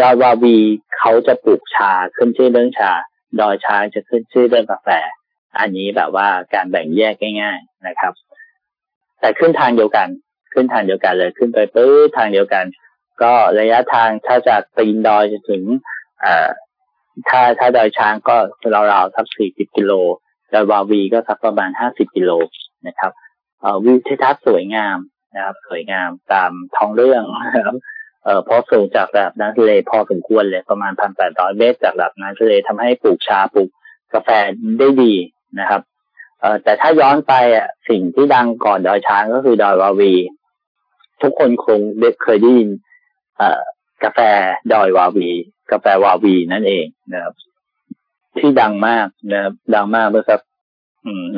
[0.00, 0.56] ดอยวาวี
[0.98, 2.92] เขาจะปลูกชาขึ้นชื่อเรื่องชา
[3.40, 4.88] ดอยช้างจะขึ้นชื่อเรื่องกาแฟ
[5.58, 8.12] อันนี้แบบว่าการแบ่งแยกง่าย ๆนะครับ
[9.20, 10.08] แต่ขึ้นทางเดียวกัน
[10.52, 12.64] ขึ้นทางเดียวกันเลยขึ้นไปปื้อทางเดียวกัน
[13.22, 15.62] ก็ระยะทางถ้าจากตีนดอยจะถึง
[16.24, 16.48] อ่อ
[17.28, 18.36] ถ้าถ้าดอยช้างก็
[18.74, 19.92] ราวๆสักสี่สิบกิโล
[20.52, 22.30] ดอยวาวีก็สักประมาณห้าสิบกิโล
[22.86, 23.12] นะครับ
[23.84, 24.98] วิวทิวทัศน์สวยงาม
[25.34, 27.22] นะครับ สวยงามตามท้องเรื่อง
[27.56, 27.76] นะครับ
[28.24, 33.68] เอ่อพอสูงจากระดับน้ำทะเลพอสมควรเลยประมาณพันแปดร้อยเมตรจากระดับน้ำทะเลทำให้ปลูกชาปลูก
[34.14, 34.28] กาแฟ
[34.78, 35.14] ได้ดี
[35.60, 35.82] นะครับ
[36.40, 40.14] เอ่อแต่ถ้าย้อนไปอะสิ่งที่ดังก่อนดอยช้างก็คือดอยวาวี
[41.22, 41.80] ทุกคนคง
[42.22, 42.70] เคยได้ยิน
[43.38, 43.60] เอ่อ
[44.04, 44.20] กาแฟ
[44.72, 45.30] ดอยวาวี
[45.70, 47.34] กาแฟวาวีนั่นเองนะครับ
[48.38, 50.40] ที่ดังมากนะครับ ดังมากเมื่อสัก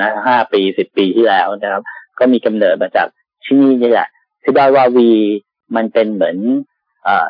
[0.00, 1.82] นะห้าปีสิบปีที่แล้วนะครับ
[2.18, 3.08] ก็มีกำเนิดมาจาก
[3.44, 4.08] ที่นี่นี่แหละ
[4.42, 5.10] คือดอยวาวี
[5.76, 6.36] มันเป็นเหมือน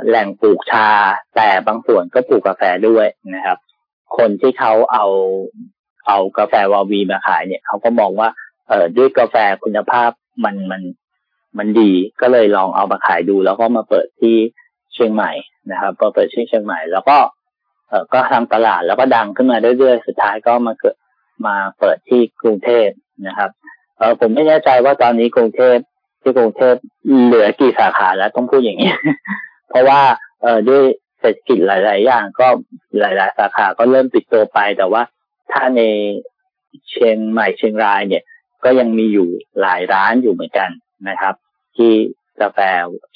[0.06, 0.88] แหล่งปลูกชา
[1.36, 3.58] แต่บางส่วนก็ปลูกกาแฟด้วยนะครับ
[4.16, 5.06] คนที่เขาเอา
[6.08, 8.28] เอากาแฟวาวีมาขายเนี่ยเขาก็มองว่า
[8.68, 10.10] เออด้วยกาแฟคุณภาพ
[10.44, 10.82] มันมัน
[11.58, 14.36] มันดีก็เลยลองเอามาขายดู แล้วก็มาเปิดที่
[14.94, 15.32] เชียงใหม่
[15.70, 17.16] นะครับพอเปิดที่เชียงใหม่ แล้วก็
[17.88, 20.96] เออก็ทำตลาดแล้วก็ดังขึ้นมาเรื่อยๆ สุดท้ายก็มาเกิด
[21.46, 22.88] มาเปิดที่กรุงเทพ
[23.26, 23.50] นะครับ
[23.98, 25.76] เออผมไม่แน่ใจว่าตอนนี้กรุงเทพ
[26.22, 26.74] ที่กรุงเทพ
[27.24, 28.92] เหลือกี่สาขาแล้วต้องพูดอย่างนี้
[29.68, 30.00] เพราะว่า
[30.42, 30.82] เออด้วย
[31.20, 32.46] เศรษฐกิจหลาย ๆ อย่าง ก็
[33.00, 35.02] หลาย ๆ สาขาก็เริ่มปิดตัวไป แต่ว่า
[35.52, 35.82] ถ้าใน
[36.88, 38.22] เชียงใหม่เชียงรายเนี่ย
[38.64, 39.28] ก็ยังมีอยู่
[39.60, 40.70] หลายร้านอยู่เหมือนกัน
[41.08, 41.34] นะครับ
[41.76, 41.92] ที่
[42.42, 42.58] กาแฟ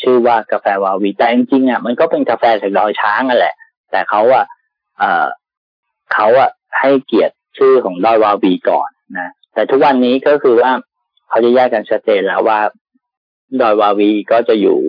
[0.03, 3.55] ชื่อว่ากาแฟวาวีแต่จริงๆอะมันก็เป็นกาแฟจากดอยช้างอะแหละ
[3.91, 4.45] แต่เขาอะ
[4.99, 5.27] เออ
[6.15, 10.73] เขาอะให้เกียรติชื่อของดอยวาวีก่อนนะแต่ทุกวันนี้ก็คือว่า
[11.29, 12.61] เขาจะแยกกันชัดเจนแล้วว่า
[13.61, 14.81] ดอยวาวีก็จะอยู่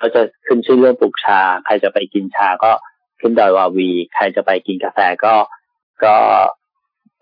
[0.00, 2.70] ก็จะขึ้นชื่อเรื่องปลูกชา ใครจะไปกินชาก็
[3.20, 5.34] ขึ้นดอยวาวี ใครจะไปกินกาแฟก็
[6.04, 6.14] ก็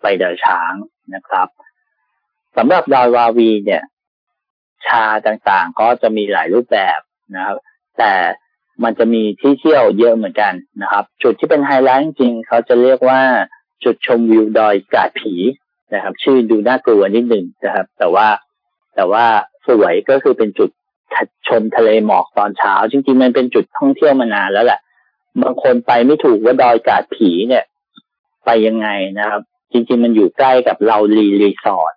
[0.01, 0.73] ไปดอยช้าง
[1.15, 1.47] นะครับ
[2.57, 3.83] สำหรับดอยวาวีเนี่ย
[4.85, 6.99] ชาต่างๆ ก็จะมีหลายรูปแบบ
[7.35, 7.57] นะครับ
[7.97, 8.13] แต่
[8.83, 13.21] มันจะมีที่เที่ยวเยอะเหมือนกันนะครับ จุดที่เป็นไฮไลท์จริงๆเขาจะเรียกว่า
[13.83, 15.33] จุดชมวิวดอยกาดผี
[15.93, 18.27] นะครับ ชื่อดูน่ากลัวนิดหนึ่งนะครับ แต่ว่า
[18.95, 19.25] แต่ว่า
[19.67, 20.69] สวยก็คือเป็นจุด
[21.47, 24.79] ชมทะเลหมอกตอนเช้า จริงๆ มันเป็นจุดท่องเที่ยวมานานแล้วแหละ
[25.41, 27.63] บางคนไปไม่ถูกว่าดอยกาดผีเนี่ย
[28.45, 28.87] ไปยังไง
[29.19, 31.93] นะครับ จริง ๆ มันอยู่ใกล้กับเราลีรีสอร์ท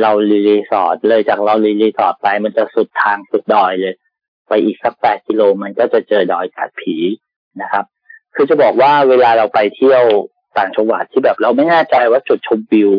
[0.00, 3.94] เราลีรีสอร์ทเลยจากเราลีรีสอร์ทไปมันจะสุดทางสุดดอยเลย
[4.48, 6.96] ไปอีกสักแปดกิโลมันก็จะเจอดอยกาดผี
[7.62, 7.84] นะครับ
[8.34, 10.04] คือจะบอกว่าเวลาเราไปเที่ยว
[10.58, 12.90] ต่างจังหวัดที่แบบเราไม่แน่ใจว่าจุดชมวิว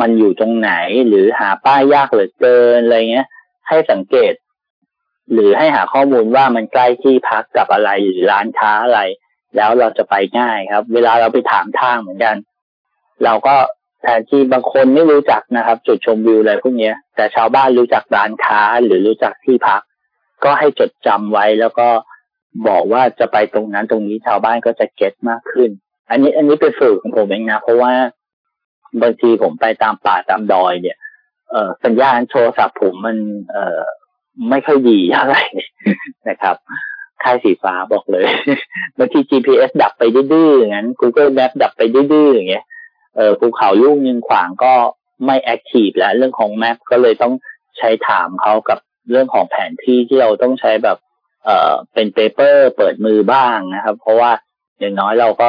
[0.00, 0.72] มันอยู่ตรงไหน
[1.08, 3.26] หรือหาป้ายยากเหลือเกินอะไรเงี้ย
[3.68, 4.32] ให้สังเกต
[5.32, 9.00] หรือให้หาข้อมูลว่ามันใกล้ที่พักกับอะไรหรือร้านค้าอะไร
[9.56, 12.36] แล้วเราจะไปง่ายครับ เวลาเราไปถามทางเหมือนกัน
[13.24, 13.56] เราก็
[14.00, 19.82] แทนที่บางคนไม่รู้จักนะครับ จุดชมวิวอะไรพวกนี้แต่ชาวบ้านรู้จักร้านค้าหรือรู้จักที่พัก
[20.44, 21.88] ก็ให้จดจำไว้แล้วก็
[22.68, 25.70] บอกว่าจะไปตรงนั้นตรงนี้ชาวบ้านก็จะเก็ตมากขึ้น
[26.10, 27.92] อันนี้อันนี้เป็นฝึกของผมเองนะเพราะว่า
[29.02, 30.98] บางทีผมไปตามป่าตามดอยเนี่ย
[31.50, 33.16] เออสัญญาณโทรศัพท์ผมมัน
[33.50, 33.80] เออ
[34.50, 35.36] ไม่ค่อยดีอะไร
[36.28, 36.56] นะครับ
[37.22, 38.26] ค่ายสีฟ้าบอกเลย
[38.98, 42.64] บางที GPS ดับไปดื้อๆงั้น Google Map ดับไปดื้อๆอย่างเงี้ย
[43.16, 44.74] เออภูเขาลูกนึงขวางก็
[45.26, 47.34] ไม่แอคทีฟแล้วเรื่องของแมปก็เลยต้อง
[47.78, 48.78] ใช้ถามเขากับ
[49.10, 50.98] เรื่องของแผนที่ที่เราต้องใช้แบบ
[51.44, 54.30] เออเป็นเปเปอร์เปิดมือบ้างนะครับ เพราะว่า
[54.80, 55.48] อย่างน้อยเราก็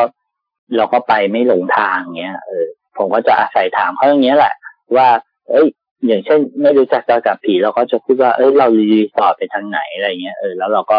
[0.77, 2.65] เราก็ไปไม่หลงทางเงี้ยเออ
[2.97, 4.53] ผมก็จะอาศัยถามเขาอย่างเงี้ยแหละ
[4.95, 5.07] ว่า
[5.49, 5.67] เอ้ย
[6.07, 10.97] อย่างเช่น ไม่รู้จักจอกับผีเราก็จะพูดว่าเอ้ยเรารีสอร์ทไปทางไหนอะไรเงี้ยเออแล้วเราก็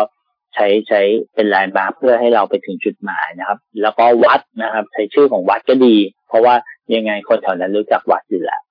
[0.55, 1.01] ใช้ใช้
[1.35, 5.97] เป็นแลนด์มาร์คเพื่อให้เราไปถึงจุดหมายนะครับ แล้วก็วัดนะครับ ใช้ชื่อของวัดก็ดี
[6.29, 6.55] เพราะว่า
[6.95, 8.63] ยังไงคนแถวนั้นรู้จักวัดอยู่แล้ว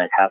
[0.00, 0.28] นะครับ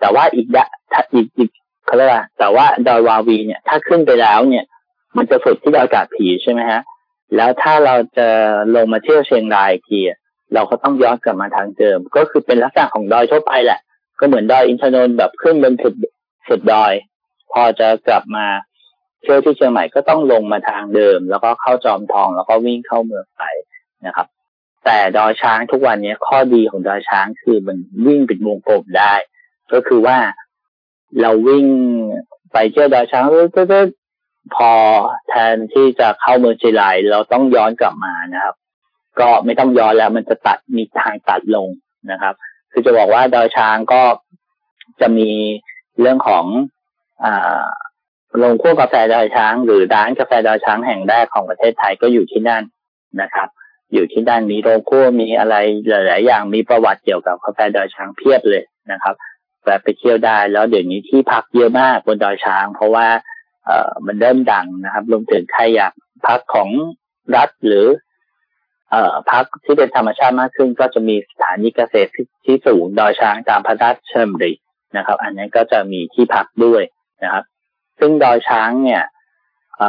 [0.00, 1.50] แต่ว่าอีกดะถ้าอีกอีก
[1.86, 4.64] เขาเรียกว่าแต่ว่าดอยวาวีเนี่ย ถ้าขึ้นไปแล้วเนี่ย
[5.16, 6.82] มันจะสุดที่ดอยกาดผีใช่ไหมฮะ
[7.36, 8.28] แล้วถ้าเราจะ
[8.74, 9.98] ลงมาเที่ยวเชียงรายที
[10.54, 13.80] เราก็ต้องย้อนกลับมาทางเดิม ก็คือเป็นลักษณะของดอยทั่วไปแหละ
[14.18, 15.94] ก็เหมือนดอยอินทนนท์แบบขึ้นบนสุด
[16.48, 16.92] สุดดอย
[17.52, 18.46] พอจะกลับมา
[19.22, 23.42] เที่ยวที่เชียงใหม่ก็ต้องลงมาทางเดิม แล้วก็เข้าจอมทองแล้วก็วิ่งเข้าเมืองไป
[24.06, 24.26] นะครับ
[24.84, 29.14] แต่ดอยช้างทุกวันนี้ข้อดีของดอยช้างคือมันวิ่งเป็นวงกลมได้
[29.72, 30.18] ก็คือว่า
[31.20, 31.66] เราวิ่ง
[32.52, 33.24] ไปเที่ยวดอยช้าง
[33.56, 33.62] ก็
[34.56, 34.72] พอ
[35.28, 38.54] แทนที่จะเข้าเมืองเชียงรายเราต้องย้อนกลับมานะครับ
[39.20, 41.68] ก็ไม่ต้องย้อนแล้วมันจะตัดมีทางตัดลง
[42.10, 42.34] นะครับ
[42.72, 44.02] คือจะบอกว่าดอยช้างก็
[45.00, 45.30] จะมี
[46.00, 46.44] เรื่องของ
[47.24, 47.62] อ่า
[48.42, 52.62] ลงคั่วกาแฟดอยช้าง หรือร้านกาแฟดอยช้างแห่งแรกของประเทศไทยก็อยู่ที่นั่น
[53.22, 53.48] นะครับ
[53.92, 55.54] อยู่ที่นั่นมีโรงคั่วมีอะไร
[55.88, 59.14] หลาย ๆ อย่างมีประวัติเกี่ยวกับกาแฟดอยช้างเพียบเลยนะครับ
[59.62, 63.06] แวะไปเที่ยวได้แล้วเดี๋ยวนี้ที่พักเยอะมากบนดอยช้าง เพราะว่า
[63.64, 65.92] เอ่อมันเริ่มดังนะครับรวมถึงใครอยาก
[66.26, 66.68] พักของ
[67.36, 67.86] รัฐหรือ
[68.90, 72.10] เอ่อพักที่เป็นธรรมชาติมากขึ้น ก็จะมีสถานีเกษตร
[72.44, 74.52] ที่สูงดอยช้างตามพระราชดำริ
[74.96, 76.82] นะครับ อันนี้ก็จะมีที่พักด้วย
[77.24, 77.44] นะครับ
[78.04, 79.04] ซึ่งดอยช้างเนี่ย
[79.80, 79.82] อ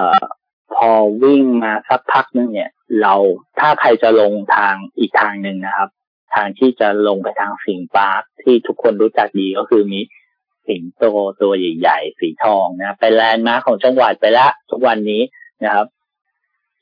[0.75, 0.91] พอ
[1.23, 2.71] วิ่งมาสักพักนึงเนี่ย
[3.01, 3.13] เรา
[3.59, 5.89] ถ้าใครจะลงทางอีกทางหนึ่งนะครับ
[6.35, 9.99] ทางที่จะลงไปทางสิงปาร์คที่ทุกคนรู้จักดีก็คือมี
[10.67, 11.03] สิงโต
[11.41, 15.21] ตัวใหญ่ๆสีทองนะไปแลนด์มาร์คของจังหวัดไปแล้วทุกวันนี้
[15.63, 15.87] นะครับ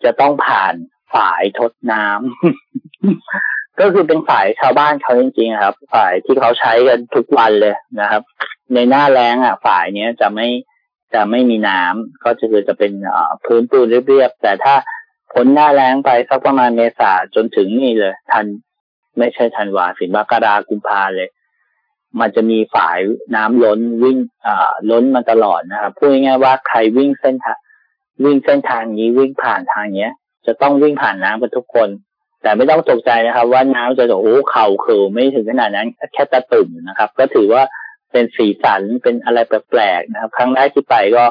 [0.03, 0.73] จะต้องผ่าน
[1.13, 8.21] ฝายทดน้ำก็คือเป็นฝายชาวบ้านเขาจริงๆครับฝายที่เขาใช้กันทุกวันเลยนะครับ
[8.73, 10.47] ในหน้าแล้งอะฝายเนี้ยจะไม่
[11.13, 12.91] จะไม่มีน้ำก็จะคือจะเป็น
[13.45, 14.75] พื้นปูนเรียบๆแต่ถ้า
[15.33, 18.45] พ้นหน้าแล้งไปสักประมาณเมษาจนถึงนี่เลย ทัน
[19.17, 21.29] ไม่ใช่ทันวาสินมกรากุมภาเลย
[22.19, 22.99] มันจะมีฝาย
[23.35, 27.57] น้ำล้นวิ่งอ่าล้นมาตลอดนะครับพูดง่ายๆว่าใครวิ่งเส้นทาง
[28.23, 30.13] วิ่งเส้นทางนี้วิ่งผ่านทางเนี้ย
[30.45, 31.89] จะต้องวิ่งผ่านน้ำกันทุกคน
[32.41, 37.63] แต่ไม่ต้องตกใจนะครับ ว่าน้ำจะโอ้เข่าเขือไม่ถึงขนาดนั้น แค่ตะตุ่มนะครับ ก็ถือว่า
[38.11, 41.25] เป็นสีสันเป็นอะไรแปลกๆนะครับ ครั้งแรกที่ไปก็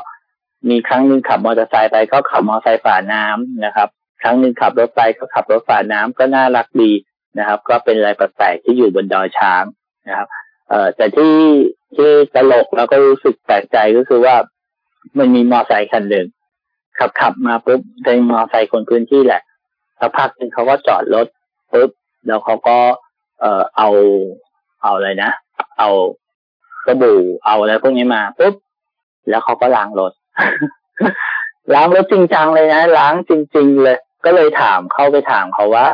[0.69, 3.89] มีครั้งหนึ่งขับมอเตอร์ไซค์ไปก็ขับมอเตอร์ไซค์ฝ่าน้ำนะครับ
[4.23, 6.93] ครั้งหนึ่งขับรถไปก็ขับรถฝ่าน้ำก็น่ารักดี
[7.39, 9.65] นะครับ ก็เป็นอะไรแปลกๆที่อยู่บนดอยช้าง
[10.09, 10.29] นะครับ
[10.69, 11.35] เอ่อแต่ที่
[11.97, 14.37] ที่ตลกแล้วก็รู้สึกแปลกใจก็คือว่า
[15.19, 16.27] มันมีมอเตอร์ไซค์คันหนึ่ง
[16.99, 19.43] ขับขับมาปุ๊บเป็นมอเตอร์ไซค์คนพื้นที่แหละ
[19.99, 21.27] สักพักหนึ่งเขาก็จอดรถ
[21.73, 21.91] ปุ๊บ
[22.27, 22.79] แล้วเขาก็
[23.41, 23.89] เอ่อเอา
[24.83, 25.31] เอาอะไรนะ
[25.79, 25.91] เอา
[26.87, 28.55] สบู่เอาอะไรพวกนี้มาปุ๊บ
[29.29, 30.13] แล้วเขาก็ล้างรถ
[31.75, 35.87] ล้างรถจริงจังเลยนะล้างจริง ๆ เลย ก็เลยถามเข้าไปถามเขาว่า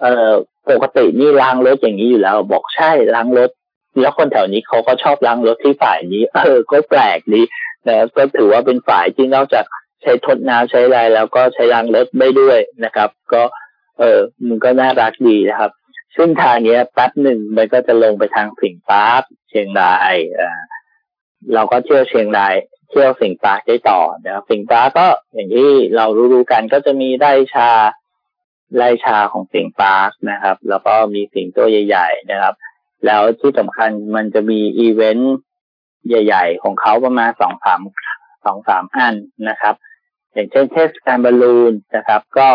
[0.00, 0.30] เออ
[0.70, 3.50] ปกตินี่ล้างรถอย่างนี้อยู่แล้ว บอกใช่ล้างรถ
[4.00, 7.42] แล้วคนแถวนี้เขาก็ชอบล้างรถที่ฝ่ายนี้ เออ ก็แปลกดี
[7.88, 9.64] นะก็ถือว่าเป็นฝ่ายที่นอกจาก
[10.02, 13.42] ใช้ทดน้ำใช้อะไรแล้วก็ใช้ล้างรถได้ด้วยนะครับ ก็
[13.98, 15.70] เออมันก็น่ารักดีนะครับ
[16.16, 20.60] ซึ่งทางเนี้ยแป๊บหนึ่งมันก็จะลงไปทางสิงห์ปาร์คเชียงรายอ่า
[21.54, 22.54] เราก็เที่ยวเชียงราย
[22.88, 27.70] เที่ยวสิงห์ปาร์คได้ต่อนะครับสิงห์ปาร์คก็อย่างที่เรารู้ๆกันก็จะมีไร่ชา
[28.76, 32.54] ไร่ชาของสิงห์ปาร์คนะครับ แล้วก็มีสิงห์ตัวใหญ่ ๆ นะครับ
[33.06, 35.36] แล้วที่สำคัญมันจะมีอีเวนต์
[36.08, 37.80] ใหญ่ ๆ ของเขาประมาณสองสาม
[38.44, 39.14] สองสามอัน
[39.48, 39.74] นะครับ
[40.32, 42.48] อย่างเช่นเทศกาลบอลลูนนะครับ ก็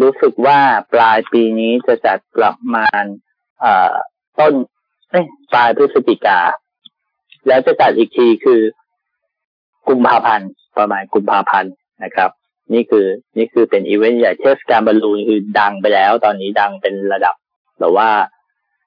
[0.00, 0.58] รู้สึกว่า
[0.94, 3.02] ปลายปีนี้จะจัดประมาณ
[4.38, 4.54] ต้น
[5.52, 6.40] ปลายพฤศจิกา
[7.48, 8.60] แล้วจะจัดอีกทีคือ
[9.88, 11.72] กุมภาพันธ์ประมาณกุมภาพันธ์
[12.04, 12.30] นะครับ
[12.72, 13.06] นี่คือ
[13.38, 17.34] นี่คือเป็นอีเวนต์ใหญ่เทศกาลบอลลูนคือดังไปแล้ว ตอนนี้ดังเป็นระดับ
[17.80, 18.10] แบบว่า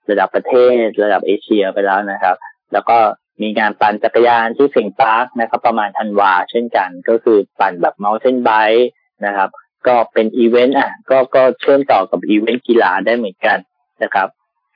[0.10, 2.36] ระดับประเทศระดับเอเชียไปแล้วนะครับ
[2.74, 2.98] แล้วก็
[3.42, 8.88] มีงานปั่นจักรยานที่สิงห์ปาร์คนะครับ ประมาณธันวาเช่นกัน ก็คือปั่นแบบ mountain bike
[9.26, 9.50] นะครับ
[9.88, 13.58] ก็เป็นอีเวนต์อะก็ก็เชื่อมต่อกับอีเวนต์กีฬาได้เหมือนกัน
[14.04, 14.28] นะครับ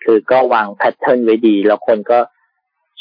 [0.03, 2.19] คือก็วาง pattern ไว้ดี แล้วคนก็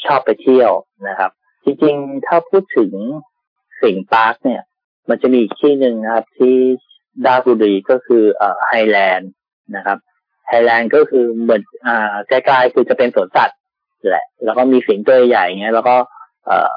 [0.05, 0.71] ชอบไปเที่ยว
[1.07, 1.31] นะครับ
[1.63, 2.91] จริงๆ ถ้าพูดถึง
[3.81, 4.61] สิงห์ปาร์คเนี่ย
[5.09, 6.55] มันจะมีอีกที่หนึ่งนะครับ ที่
[7.25, 9.31] ดาบุรีก็คือเอ่อไฮแลนด์
[9.75, 9.97] นะครับ
[10.47, 13.57] ไฮแลนด์ก็คือเหมือนอ่าใกล้ๆคือจะเป็นสวนสัตว์
[14.09, 15.95] แหละ แล้วก็มีสิงตัวใหญ่เงี้ยแล้วก็
[16.45, 16.75] เอ่อ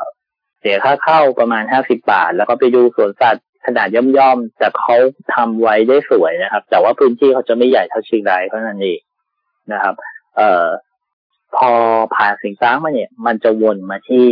[0.60, 4.96] เสียค่าเข้าประมาณห้าสิบบาท แล้วก็ไปดูสวนสัตว์ ขนาดย่อมๆแต่เขา
[5.34, 9.00] ทำไว้ได้สวยนะครับ แต่ว่าพื้นที่เขาจะไม่ใหญ่เท่าเชียงรายเท่านั้นเอง
[9.72, 9.94] นะครับ
[10.36, 10.66] เอ่อ
[11.56, 11.70] พอ
[12.16, 14.24] ผ่านสิงซ้างมาเนี่ย มันจะวนมาที่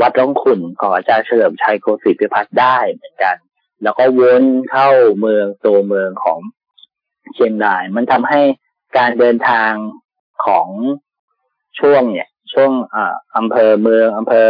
[0.00, 3.36] วัดร่องขุนของอาจารย์เฉลิมชัยโกศิพิพัฒน์ได้เหมือนกัน
[3.82, 4.88] แล้วก็วนเข้า
[5.20, 6.38] เมืองตัวเมืองของ
[7.34, 8.40] เชียงราย มันทำให้
[8.96, 9.72] การเดินทาง
[10.46, 10.68] ของ
[11.80, 14.48] ช่วงเนี่ย ช่วงอ่าอำเภอเมืองอำเภอ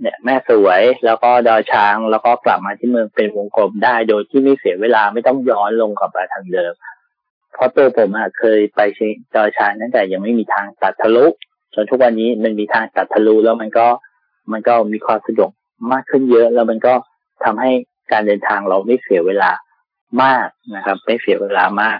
[0.00, 6.72] เนี่ยแม่สวยแล้วก็ดอยช้างแล้วก็กลับมาที่เมืองเป็นวงกลมได้โดยที่ไม่เสียเวลาไม่ต้องย้อนลงกลับไปทางเดิม
[7.52, 8.80] เพราะตัวผมอะเคยไป
[9.36, 11.26] ดอยช้างตั้งแต่ยังไม่มีทางตัดทะลุ
[11.74, 13.86] จนทุกวันนี้มันมีทางตัดทะลุแล้วมันก็
[14.52, 15.50] มันก็มีความสะดวก
[15.92, 16.94] มากขึ้นเยอะแล้วมันก็
[17.44, 17.70] ทำให้
[18.12, 19.50] การเดินทางเราไม่เสียเวลา
[20.22, 21.98] มากนะครับ ไม่เสียเวลามาก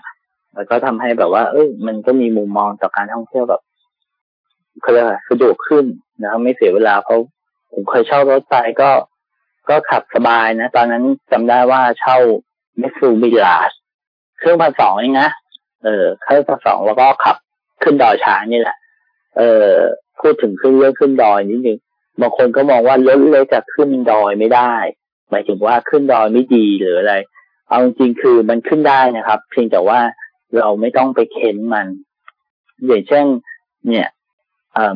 [0.55, 3.63] แล้วก็ทำให้แบบว่า เอ้ยมันก็มีมุมมองต่อการท่องเที่ยวแบบ
[4.83, 5.85] เขาเรียกว่าสะดวกขึ้น
[6.21, 7.19] นะครับไม่เสียเวลาเพราะ
[7.75, 8.91] ผมเคยเช่ารถไฟก็
[9.69, 12.17] ก็ขับสบายนะ ตอนนั้นจำได้ว่าเช่า
[12.79, 13.73] เมสูมิลาส
[14.39, 15.31] เครื่องพันสองเองนะ
[15.85, 17.37] เออเครื่องพันสองแล้วก็ขับ
[17.83, 18.77] ขึ้นดอยช้างนี่แหละ
[19.39, 19.71] เออ
[20.21, 21.79] พูดถึงขึ้นเรื่องขึ้นดอยนิดนึง
[22.21, 24.73] บางคนก็มองว่ารถเล็กจะขึ้นดอยไม่ได้
[25.31, 27.15] หมายถึงว่าขึ้นดอยไม่ดีหรืออะไร
[27.69, 30.01] เอาจริงคือมันขึ้นได้นะครับ เพียงแต่ว่า
[30.59, 31.87] เราไม่ต้องไปเข็นมัน
[32.87, 33.25] อย่างเช่น
[33.89, 34.09] เนี่ย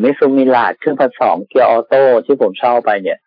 [0.02, 3.18] มิซูมิลาดเครื่องพันสองเกียร์ออโต้ที่ผมเช่าไปเนี่ย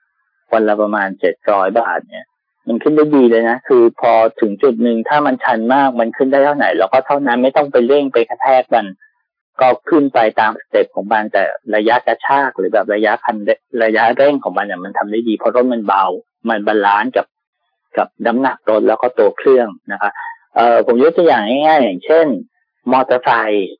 [0.53, 2.25] วันละประมาณเจ็ดร้อยบาทเนี่ย
[2.67, 4.11] มันขึ้นได้ดีเลยนะ คือพอ
[4.41, 8.85] ถึงจุดหนึ่งถ้ามันชันมากมันขึ้นได้เท่าไหร่เราก็เท่านั้นไม่ต้องไปเร่งไปกระแทกมัน
[9.61, 11.43] ก็ขึ้นไปตาม step ของมันแต่
[11.75, 13.37] ระยะกระชากหรือแบบระยะคัน
[13.83, 16.05] ระยะเร่งของมันเนี่ยมันทำได้ดี เพราะรถมันเบา
[16.49, 17.25] มัน balance กับ
[17.97, 20.11] กับน้ำหนักรถแล้วก็ตัวเครื่องนะคะ
[20.55, 22.27] เอ่อผมยกตัวอย่างง่ายๆอย่างเช่น
[22.91, 23.71] มอเตอร์ไซค์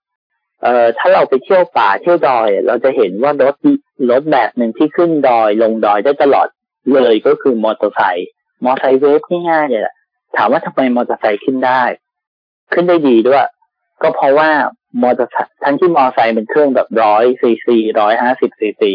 [0.62, 3.56] เอ่อถ้าเราไปเที่ยวป่าเที่ยวดอย เราจะเห็นว่ารถ
[4.10, 6.47] รถแบบหนึ่งที่ขึ้นดอยลงดอยได้ตลอด
[6.93, 8.30] เลยก็คือมอเตอร์ไซค์
[8.65, 9.93] มอเตอร์ไซค์เวฟง่ายๆเนี่ย
[10.38, 11.84] ถามว่าทำไมมอเตอร์ไซค์ขึ้นได้
[12.74, 13.45] ขึ้นได้ดีด้วย
[14.02, 14.50] ก็เพราะว่า
[15.04, 18.91] มอเตอร์ไซค์ทั้งที่มอเตอร์ไซค์เป็นเครื่องแบบร้อยซีซีร้อยห้าสิบซีซี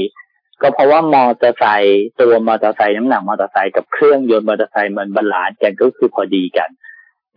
[0.62, 6.68] ก็เพราะว่ามอเตอร์ไซค์ตัวมอเตอร์ไซค์น้ำหนักมอเตอร์ไซค์กับเครื่องยนต์มอเตอร์ไซค์มัน balance กันก็คือพอดีกัน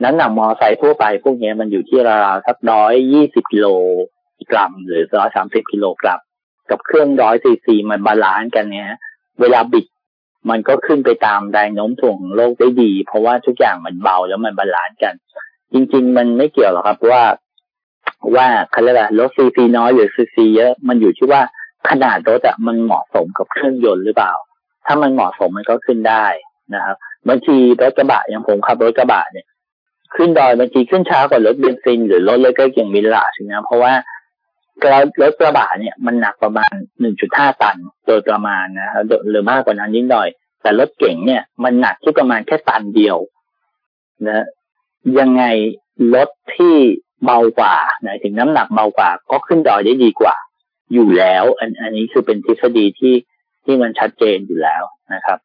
[0.03, 3.67] น้ำหนักมอเตอร์ไซค์ทั่วไปพวกนี้มันอยู่ที่ราวๆสักร้อยยี่สิบกิโล
[4.51, 6.19] กรัม หรือร้อยสามสิบกิโลกรัม
[6.69, 8.89] กับเครื่องร้อยซีซีมัน balance กันเนี้ย
[9.41, 9.85] เวลาบิด
[10.49, 15.13] มันก็ขึ้นไปตามแรงโน้มถ่วงของโลกได้ดี เพราะว่าทุกอย่างมันเบาแล้วมัน balance กัน
[15.73, 17.23] จริง ๆ มันไม่เกี่ยวหรอกครับว่า
[18.35, 21.41] ว่าเขาเรียกรถซีซีน้อยหรือซีซีเยอะมันอยู่ที่ว่า
[21.89, 24.33] ขนาดรถอะมันเหมาะสมกับเครื่องยนต์หรือเปล่า
[24.85, 26.25] ถ้ามันเหมาะสมมันก็ขึ้นได้
[26.75, 26.95] นะครับ
[27.27, 29.47] บางทีรถกระบะอย่างผมขับรถกระบะเนี่ย
[30.15, 33.93] ขึ้นดอยบางทีขึ้นช้ากว่ารถเบนซินหรือรถเล็กๆอย่างมิลลาใช่ไหมเพราะว่า
[35.21, 36.73] รถกระบะเนี่ยมันหนักประมาณ
[37.17, 40.29] 1.5 ตัน โดยประมาณนะครับหรือมากกว่านั้นนิดหน่อย
[40.61, 43.17] แต่รถเก๋งเนี่ยมันหนักที่ประมาณแค่ตันเดียว
[44.27, 44.45] นะ
[45.19, 45.43] ยังไง
[46.15, 46.75] รถที่
[47.25, 50.35] เบากว่าหมายถึงน้ำหนักเบากว่า ก็ขึ้นดอยได้ดีกว่า
[50.93, 53.15] อยู่แล้ว อันอันนี้คือเป็นทฤษฎีที่
[53.63, 55.39] ที่มันชัดเจนอยู่แล้วนะครับ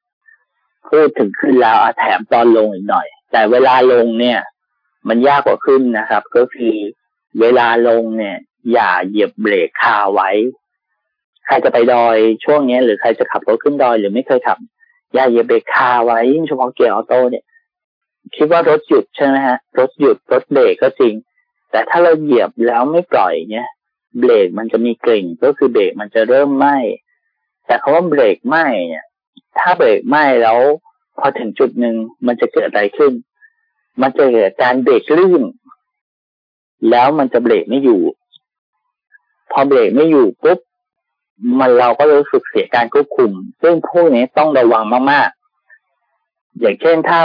[0.88, 4.38] พูดถึงขึ้นแล้วแถมตอนลงอีกหน่อย แต่เวลาลงเนี่ย
[5.09, 6.75] มันยากกว่าขึ้นนะครับ ก็คือ
[7.40, 8.37] เวลาลงเนี่ย
[8.72, 10.31] อย่าเหยียบเบรกคาไว้
[11.46, 14.59] ใครจะไปดอยช่วงนี้หรือใครจะขับรถขึ้นดอยหรือไม่เคยขับ
[15.14, 17.44] อย่าเหยียบเบรกคาไว้ยิ่งเฉพาะเกียร์ออโต้เนี่ย
[18.37, 21.14] คิดว่ารถหยุดใช่ไหมฮะ รถหยุดรถเบรกก็จริง
[21.70, 23.68] แต่ถ้าเราเหยียบแล้วไม่ปล่อยเนี่ย
[24.20, 26.77] เบรกมันจะมีกลิ่นก็คือเบรกมันจะเริ่มไหม้
[27.66, 29.05] แต่คาว่าเบรกไหม้เนี่ย
[29.59, 30.59] ถ้าเบรกไหม้แล้ว
[31.18, 31.94] พอถึงจุดหนึ่ง
[32.27, 33.12] มันจะเกิดอะไรขึ้น
[34.03, 35.42] มันจะเกิดการเบรกลื่น
[36.90, 38.03] แล้วมันจะเบรกไม่อยู่
[39.55, 40.59] พอเบรกไม่อยู่ปุ๊บ
[41.61, 43.31] มันเราก็รู้สึกเสียการควบคุม
[43.62, 47.21] ซึ่งพวกนี้ต้องระวังมากๆ อย่างเช่นถ้า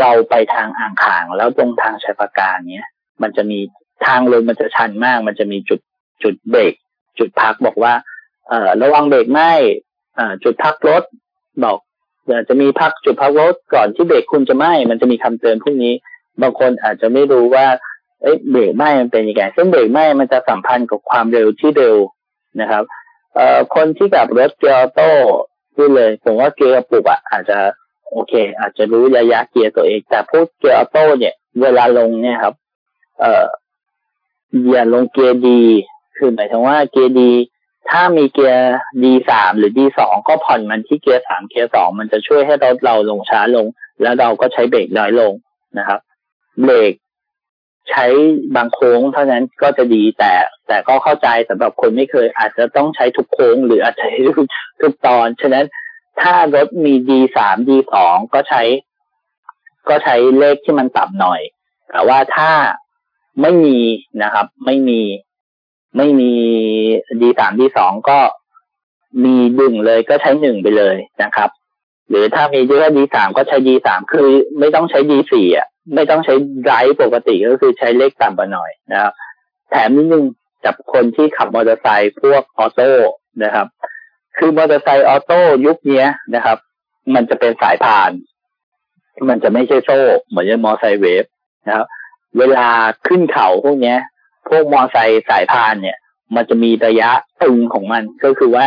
[0.00, 2.88] เราไปทางอ่างขาง แล้วตรงทางชายปาการเนี้ย
[3.22, 3.58] มันจะมี
[4.06, 5.80] ทางลงมันจะชันมาก มันจะมีจุด
[6.22, 6.74] จุดเบรก
[7.18, 7.92] จุดพักบอกว่า
[8.48, 9.40] เอ่อระวังเบรกไหม
[10.18, 11.02] อ่าจุดพักรถ
[11.64, 11.78] บอก
[12.48, 15.94] จะมีพักจุดพักรถก่อนที่เบรกคุณจะไหมมันจะมีคำเตือนพวกนี้
[16.42, 17.66] บางคนอาจจะไม่รู้ว่า
[18.26, 21.96] เอ้เบรกไหม้มันเป็นยังไงซึ่งเบรกไหม้มันจะสัมพันธ์กับความเร็วที่เร็ว
[22.60, 22.84] นะครับ
[23.34, 25.10] เอ่อคนที่ขับรถเกียร์ออโต้
[25.74, 27.58] พูดเลยผมว่าเกียร์กระปุกอะอาจจะ
[28.10, 32.54] โอเค อาจจะรู้ระยะเกียร์ตัวเอง แต่พูดเกียร์ออโต้เนี่ย เวลาลงเนี่ยครับ
[33.20, 33.46] เอ่อ
[34.70, 35.62] อย่าลงเกียร์ D
[36.16, 37.30] คือหมายถึงว่าเกียร์ D
[37.90, 43.66] ถ้ามีเกียร์ D สามหรือ D สองก็ผ่อนมันที่เกียร์สามเกียร์สองมันจะช่วยให้รถเราลงช้าลง
[44.02, 45.32] แล้วเราก็ใช้เบรกน้อยลง
[45.78, 46.00] นะครับ
[46.64, 46.92] เบรก
[47.90, 48.06] ใช้
[48.56, 50.32] บางโค้งเท่านั้นก็จะดีแต่
[50.68, 54.04] แต่ก็เข้าใจสำหรับคนไม่เคย อาจจะต้องใช้ทุกโค้ง หรืออาจจะ
[54.80, 55.66] ทุกตอน ฉะนั้น
[56.20, 58.62] ถ้ารถมีดีสามดีสองก็ใช้
[59.88, 61.40] ก็ใช้เลขที่มันต่ำหน่อย
[61.90, 62.50] แต่ว่าถ้า
[63.40, 63.78] ไม่มี
[64.22, 65.00] นะครับ ไม่มี
[65.96, 66.32] ไม่มี
[67.22, 68.18] ดีสามดีสองก็
[69.24, 71.50] มีดึงเลยก็ใช้หนึ่งไปเลยนะครับ
[72.10, 76.34] หรือถ้ามีแค่ D สามก็ใช้ D สามคือไม่ต้องใช้ D สี่อะ ไม่ต้องใช้
[76.64, 79.12] drive ปกติก็คือใช้เลขต่ำกว่าหน่อยนะครับ
[79.70, 80.24] แถมนิดนึง
[80.64, 82.90] กับคนที่ขับมอเตอร์ไซค์พวกออโต้
[83.44, 83.66] นะครับ
[84.36, 86.58] คือมอเตอร์ไซค์ออโต้ยุคนี้นะครับ
[87.14, 88.10] มันจะเป็นสายพาน
[89.28, 91.24] มันจะไม่ใช่โซ่ เหมือนมอเตอร์ไซค์เวฟ
[91.66, 91.86] นะครับ
[92.38, 92.68] เวลา
[93.06, 93.96] ขึ้นเขาพวกนี้
[94.48, 95.96] พวกมอเตอร์ไซค์สายพานเนี่ย
[96.34, 97.10] มันจะมีระยะ
[97.42, 98.66] ตึงของมันก็คือว่า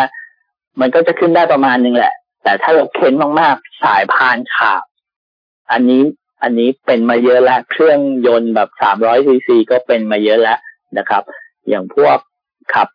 [0.79, 4.83] มันก็จะขึ้นได้ประมาณนึงแหละ แต่ถ้าเราเค้นมากๆ สายพานขาด
[5.71, 6.03] อันนี้
[6.41, 10.59] อันนี้เป็นมาเยอะแล้ว เครื่องยนต์แบบสามร้อยซีซีก็เป็นมาเยอะแล้ว
[10.97, 11.23] นะครับ
[11.69, 12.17] อย่างพวก
[12.73, 12.87] ขับ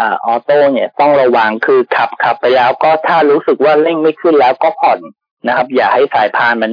[0.00, 4.98] ออโต้เนี่ยต้องระวังคือขับขับไปแล้วก็ถ้ารู้สึกว่าเร่งไม่ขึ้นแล้วก็ผ่อน
[5.46, 6.72] นะครับ อย่าให้สายพานมัน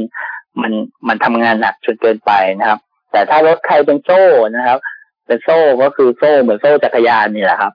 [0.61, 0.73] มัน
[1.07, 2.79] มันทำงานหนักจนเกินไปนะครับ
[3.11, 4.23] แต่ถ้ารถใครเป็นโซ่
[4.55, 4.79] นะครับ
[5.27, 7.73] เป็นโซ่ก็คือโซ่เหมือนโซ่จักรยานนี่แหละครับ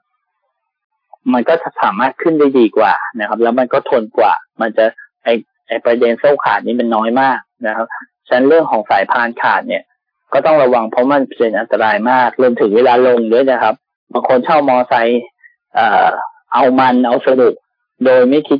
[1.33, 4.85] มันก็สามารถขึ้นได้ดีกว่านะครับ แล้วมันก็ทนกว่า มันจะ
[5.23, 5.29] ไอ
[5.67, 7.87] ไอประเด็นโซ่ขาดนี่มันน้อยมากนะครับ
[8.27, 9.83] ฉะนั้นเรื่องของสายพานขาดเนี่ย
[10.33, 13.75] ก็ต้องระวังเพราะมันเป็นอันตรายมากรวมถึงเวลาลงด้วยนะครับ
[14.13, 15.21] บางคนเช่ามอไซค์
[15.75, 16.07] เอ่อ
[16.53, 17.53] เอามันเอาสนุก
[18.05, 18.59] โดยไม่คิด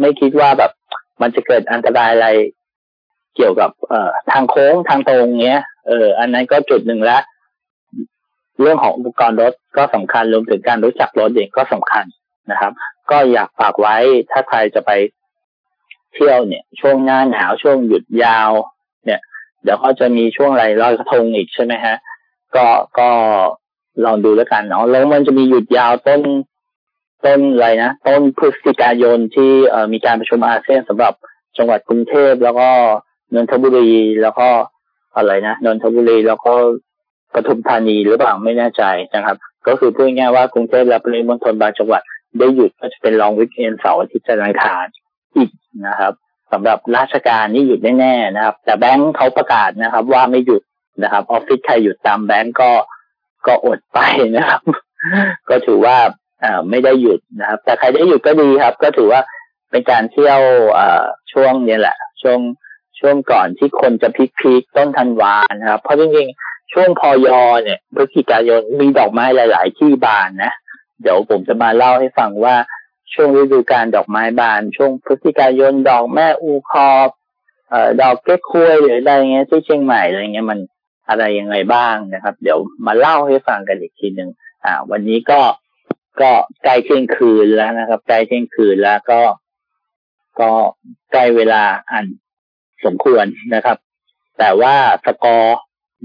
[0.00, 0.72] ไม่คิดว่าแบบ
[1.20, 2.28] มันจะเกิดอันตรายอะไร
[3.36, 7.18] เกี่ยวกับเอ่อทางโค้งทางตรงเงี้ยเอออันนั้นก็จุดหนึ่งละ
[8.60, 12.04] เรื่องของอุปกรณ์รถก็สำคัญรวมถึงการรู้จักรถเองก็สำคัญ
[12.50, 12.72] นะครับ
[13.10, 13.96] ก็อยากฝากไว้
[14.30, 14.90] ถ้าใครจะไป
[16.14, 18.50] เที่ยวเนี่ย ช่วงหน้าหนาวช่วงหยุดยาว
[19.04, 19.20] เนี่ย
[19.62, 21.96] เดี๋ยวเขาจะมีช่วงอะไรลอยกระทงอีกใช่ไหมฮะ
[22.56, 22.66] ก็
[22.98, 23.08] ก็
[24.04, 26.20] ลองดูแล้วกันเนาะแล้วมันจะมีหยุดยาวต้น
[27.24, 31.14] ต้นอะไรนะต้นพฤศจิกายนที่เอ่อมีการประชุมอาเซียนสำหรับ
[31.56, 32.68] จังหวัดกรุงเทพแล้วก็
[33.34, 33.90] นนทบุรี
[34.22, 34.48] แล้วก็
[35.16, 36.52] อะไรนะนนทบุรีแล้วก็
[37.34, 38.82] ปทุมธานีหรือเปล่าไม่แน่ใจ
[39.14, 42.02] นะครับ ก็คือพูดง่ายว่ากรุงเทพและปริมณฑลบางจังหวัด
[42.38, 44.86] ได้หยุดก็จะเป็นลองวิกเอนเสาร์อาทิตย์จันทร์อังคาร
[45.36, 45.50] อีก
[45.86, 46.12] นะครับ
[46.52, 50.62] สำหรับราชการนี่หยุดแน่ๆนะครับ แต่แบงค์เขาประกาศนะครับ ว่าไม่หยุด
[51.02, 52.70] นะครับออฟฟิศใครหยุดตามแบงค์ก็
[53.46, 53.98] ก็อดไป
[54.36, 54.60] นะครับ
[55.50, 55.96] ก็ถือว่า
[56.44, 59.20] อ่าไม่ได้หยุดนะครับ แต่ใครได้หยุดก็ดีครับ ก็ถือว่า
[59.70, 60.40] เป็นการเที่ยว
[60.78, 62.38] อ่าช่วงนี้แหละ ช่วง
[63.00, 70.52] ช่วงก่อนที่คนจะพิกพีกต้นธันวานะครับ เพราะจริงๆ ช่วงพอยอเนี่ยพฤศจิกายนมีดอกไม้หลาย ๆ ที่บานนะ
[71.02, 72.56] เดี๋ยวผมจะมาเล่าให้ฟังว่า
[73.12, 77.08] ช่วงฤดูการดอกไม้บาน ช่วงพฤศจิกายนดอกแม่อูคอบ
[77.68, 80.60] เอ่อดอกเก๊กควยหรืออะไรเงี้ยที่เชียงใหม่อะไรเงี้ยมัน
[81.08, 84.30] อะไรยังไงบ้างนะครับ เดี๋ยวมาเล่าให้ฟังกันอีกทีหนึ่ง
[84.64, 85.40] อ่า วันนี้ก็
[86.20, 86.32] ก็
[86.64, 89.20] ใกล้เที่ยงคืนแล้วนะครับใกล้เที่ยงคืนแล้วก็
[90.40, 90.50] ก็
[91.12, 92.04] ใกล้เวลาอัน
[92.84, 93.78] สมควรนะครับ
[94.38, 95.58] แต่ว่าสกอร์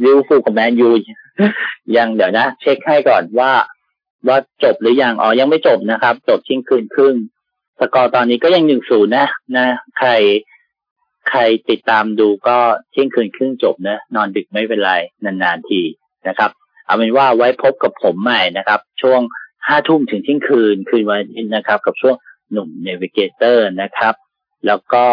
[0.04, 0.90] ลิวฟูกับแมนยู
[1.98, 3.52] ยังเดี๋ยวนะ เช็คให้ก่อนว่า
[4.28, 7.16] ว่าจบหรือยังอ๋อยังไม่จบนะครับ จบเที่ยงคืนครึ่ง
[7.80, 9.66] สกอร์ตอนนี้ก็ยังหนึ่งศูนย์นะนะ
[9.98, 10.10] ใคร
[11.30, 11.40] ใคร
[11.70, 12.58] ติดตามดูก็
[12.92, 14.94] เที่ยงคืนครึ่งจบนะ นอนดึกไม่เป็นไร
[15.24, 15.82] นานๆที
[16.28, 16.52] นะครับ
[16.86, 19.22] เอาเป็นว่าไว้พบกับผมใหม่นะครับ ช่วง
[19.68, 22.16] ห้าทุ่มถึงเที่ยงคืนคืนวันอาทิตย์นะครับ กับช่วง
[22.52, 24.14] Nuim Navigator นะครับ
[24.68, 25.06] แล้วก็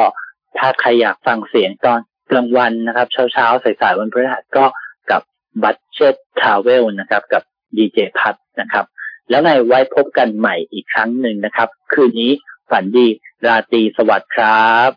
[0.58, 4.64] ถ้าใครอยากฟังเสียงตอน กลางวันนะครับเช้าเช้าสายสายวันพฤหัสก็
[5.10, 5.22] กับ
[5.62, 7.42] Budget Travel นะครับ กับ
[7.76, 8.84] ดีเจพัทนะครับ
[9.30, 12.32] แล้วในไว้พบกันใหม่อีกครั้งหนึ่งนะครับ คืนนี้
[12.70, 13.06] ฝันดี
[13.46, 14.90] ราตรีสวัสดิ์ครับ